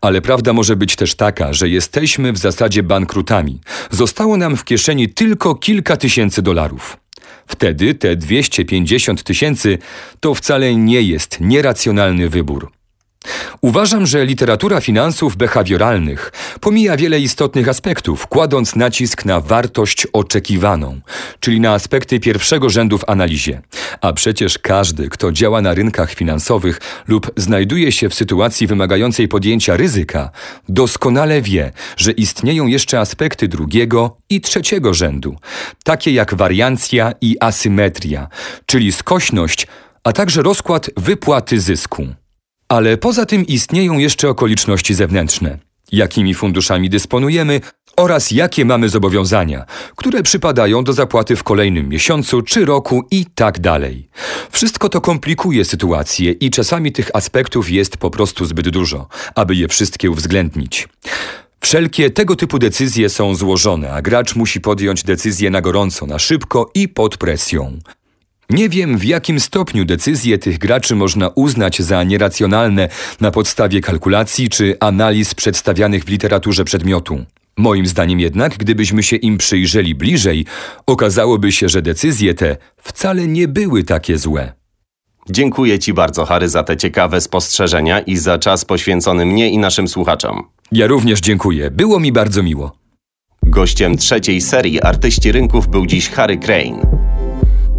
Ale 0.00 0.22
prawda 0.22 0.52
może 0.52 0.76
być 0.76 0.96
też 0.96 1.14
taka, 1.14 1.52
że 1.52 1.68
jesteśmy 1.68 2.32
w 2.32 2.38
zasadzie 2.38 2.82
bankrutami. 2.82 3.60
Zostało 3.90 4.36
nam 4.36 4.56
w 4.56 4.64
kieszeni 4.64 5.08
tylko 5.08 5.54
kilka 5.54 5.96
tysięcy 5.96 6.42
dolarów. 6.42 6.96
Wtedy 7.46 7.94
te 7.94 8.16
250 8.16 9.22
tysięcy 9.22 9.78
to 10.20 10.34
wcale 10.34 10.74
nie 10.74 11.02
jest 11.02 11.40
nieracjonalny 11.40 12.28
wybór. 12.28 12.72
Uważam, 13.60 14.06
że 14.06 14.24
literatura 14.24 14.80
finansów 14.80 15.36
behawioralnych 15.36 16.32
pomija 16.60 16.96
wiele 16.96 17.20
istotnych 17.20 17.68
aspektów, 17.68 18.26
kładąc 18.26 18.76
nacisk 18.76 19.24
na 19.24 19.40
wartość 19.40 20.06
oczekiwaną, 20.12 21.00
czyli 21.40 21.60
na 21.60 21.72
aspekty 21.72 22.20
pierwszego 22.20 22.70
rzędu 22.70 22.98
w 22.98 23.08
analizie. 23.08 23.62
A 24.00 24.12
przecież 24.12 24.58
każdy, 24.58 25.08
kto 25.08 25.32
działa 25.32 25.62
na 25.62 25.74
rynkach 25.74 26.14
finansowych 26.14 26.80
lub 27.08 27.30
znajduje 27.36 27.92
się 27.92 28.08
w 28.08 28.14
sytuacji 28.14 28.66
wymagającej 28.66 29.28
podjęcia 29.28 29.76
ryzyka, 29.76 30.30
doskonale 30.68 31.42
wie, 31.42 31.72
że 31.96 32.12
istnieją 32.12 32.66
jeszcze 32.66 33.00
aspekty 33.00 33.48
drugiego 33.48 34.16
i 34.30 34.40
trzeciego 34.40 34.94
rzędu, 34.94 35.36
takie 35.84 36.10
jak 36.10 36.34
wariancja 36.34 37.12
i 37.20 37.36
asymetria, 37.40 38.28
czyli 38.66 38.92
skośność, 38.92 39.66
a 40.04 40.12
także 40.12 40.42
rozkład 40.42 40.90
wypłaty 40.96 41.60
zysku. 41.60 42.06
Ale 42.68 42.96
poza 42.96 43.26
tym 43.26 43.46
istnieją 43.46 43.98
jeszcze 43.98 44.28
okoliczności 44.28 44.94
zewnętrzne. 44.94 45.58
Jakimi 45.92 46.34
funduszami 46.34 46.90
dysponujemy 46.90 47.60
oraz 47.96 48.30
jakie 48.30 48.64
mamy 48.64 48.88
zobowiązania, 48.88 49.64
które 49.96 50.22
przypadają 50.22 50.84
do 50.84 50.92
zapłaty 50.92 51.36
w 51.36 51.42
kolejnym 51.42 51.88
miesiącu 51.88 52.42
czy 52.42 52.64
roku 52.64 53.02
i 53.10 53.26
tak 53.34 53.60
dalej. 53.60 54.08
Wszystko 54.50 54.88
to 54.88 55.00
komplikuje 55.00 55.64
sytuację 55.64 56.32
i 56.32 56.50
czasami 56.50 56.92
tych 56.92 57.10
aspektów 57.14 57.70
jest 57.70 57.96
po 57.96 58.10
prostu 58.10 58.44
zbyt 58.44 58.68
dużo, 58.68 59.08
aby 59.34 59.54
je 59.54 59.68
wszystkie 59.68 60.10
uwzględnić. 60.10 60.88
Wszelkie 61.60 62.10
tego 62.10 62.36
typu 62.36 62.58
decyzje 62.58 63.08
są 63.08 63.34
złożone, 63.34 63.92
a 63.92 64.02
gracz 64.02 64.36
musi 64.36 64.60
podjąć 64.60 65.02
decyzję 65.02 65.50
na 65.50 65.60
gorąco, 65.60 66.06
na 66.06 66.18
szybko 66.18 66.70
i 66.74 66.88
pod 66.88 67.16
presją. 67.16 67.78
Nie 68.50 68.68
wiem, 68.68 68.98
w 68.98 69.04
jakim 69.04 69.40
stopniu 69.40 69.84
decyzje 69.84 70.38
tych 70.38 70.58
graczy 70.58 70.94
można 70.94 71.28
uznać 71.28 71.82
za 71.82 72.04
nieracjonalne 72.04 72.88
na 73.20 73.30
podstawie 73.30 73.80
kalkulacji 73.80 74.48
czy 74.48 74.76
analiz 74.80 75.34
przedstawianych 75.34 76.04
w 76.04 76.08
literaturze 76.08 76.64
przedmiotu. 76.64 77.24
Moim 77.56 77.86
zdaniem 77.86 78.20
jednak, 78.20 78.58
gdybyśmy 78.58 79.02
się 79.02 79.16
im 79.16 79.38
przyjrzeli 79.38 79.94
bliżej, 79.94 80.46
okazałoby 80.86 81.52
się, 81.52 81.68
że 81.68 81.82
decyzje 81.82 82.34
te 82.34 82.56
wcale 82.76 83.26
nie 83.26 83.48
były 83.48 83.84
takie 83.84 84.18
złe. 84.18 84.52
Dziękuję 85.30 85.78
Ci 85.78 85.92
bardzo, 85.92 86.24
Harry, 86.24 86.48
za 86.48 86.62
te 86.62 86.76
ciekawe 86.76 87.20
spostrzeżenia 87.20 88.00
i 88.00 88.16
za 88.16 88.38
czas 88.38 88.64
poświęcony 88.64 89.26
mnie 89.26 89.50
i 89.50 89.58
naszym 89.58 89.88
słuchaczom. 89.88 90.42
Ja 90.72 90.86
również 90.86 91.20
dziękuję. 91.20 91.70
Było 91.70 92.00
mi 92.00 92.12
bardzo 92.12 92.42
miło. 92.42 92.76
Gościem 93.42 93.96
trzeciej 93.96 94.40
serii 94.40 94.82
Artyści 94.82 95.32
Rynków 95.32 95.68
był 95.68 95.86
dziś 95.86 96.08
Harry 96.08 96.38
Crane. 96.38 97.05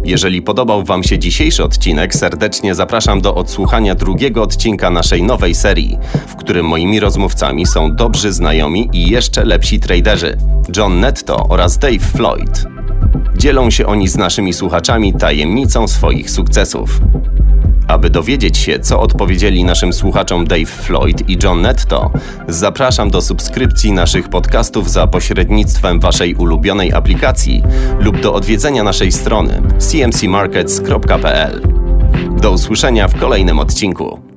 Jeżeli 0.08 0.42
podobał 0.42 0.84
Wam 0.84 1.04
się 1.04 1.18
dzisiejszy 1.18 1.64
odcinek, 1.64 2.14
serdecznie 2.14 2.74
zapraszam 2.74 3.20
do 3.20 3.34
odsłuchania 3.34 3.94
drugiego 3.94 4.42
odcinka 4.42 4.90
naszej 4.90 5.22
nowej 5.22 5.54
serii, 5.54 5.98
w 6.26 6.36
którym 6.36 6.66
moimi 6.66 7.00
rozmówcami 7.00 7.66
są 7.66 7.96
dobrzy 7.96 8.32
znajomi 8.32 8.88
i 8.92 9.10
jeszcze 9.10 9.44
lepsi 9.44 9.80
traderzy 9.80 10.36
John 10.76 11.00
Netto 11.00 11.46
oraz 11.48 11.78
Dave 11.78 11.98
Floyd. 11.98 12.64
Dzielą 13.36 13.70
się 13.70 13.86
oni 13.86 14.08
z 14.08 14.16
naszymi 14.16 14.52
słuchaczami 14.52 15.14
tajemnicą 15.14 15.88
swoich 15.88 16.30
sukcesów. 16.30 17.00
Aby 17.88 18.10
dowiedzieć 18.10 18.58
się, 18.58 18.80
co 18.80 19.00
odpowiedzieli 19.00 19.64
naszym 19.64 19.92
słuchaczom 19.92 20.46
Dave 20.46 20.66
Floyd 20.66 21.30
i 21.30 21.38
John 21.42 21.60
Netto, 21.60 22.10
zapraszam 22.48 23.10
do 23.10 23.22
subskrypcji 23.22 23.92
naszych 23.92 24.28
podcastów 24.28 24.90
za 24.90 25.06
pośrednictwem 25.06 26.00
Waszej 26.00 26.34
ulubionej 26.34 26.92
aplikacji 26.92 27.62
lub 28.00 28.20
do 28.20 28.34
odwiedzenia 28.34 28.82
naszej 28.82 29.12
strony 29.12 29.62
cmcmarkets.pl. 29.78 31.62
Do 32.40 32.50
usłyszenia 32.50 33.08
w 33.08 33.20
kolejnym 33.20 33.58
odcinku. 33.58 34.27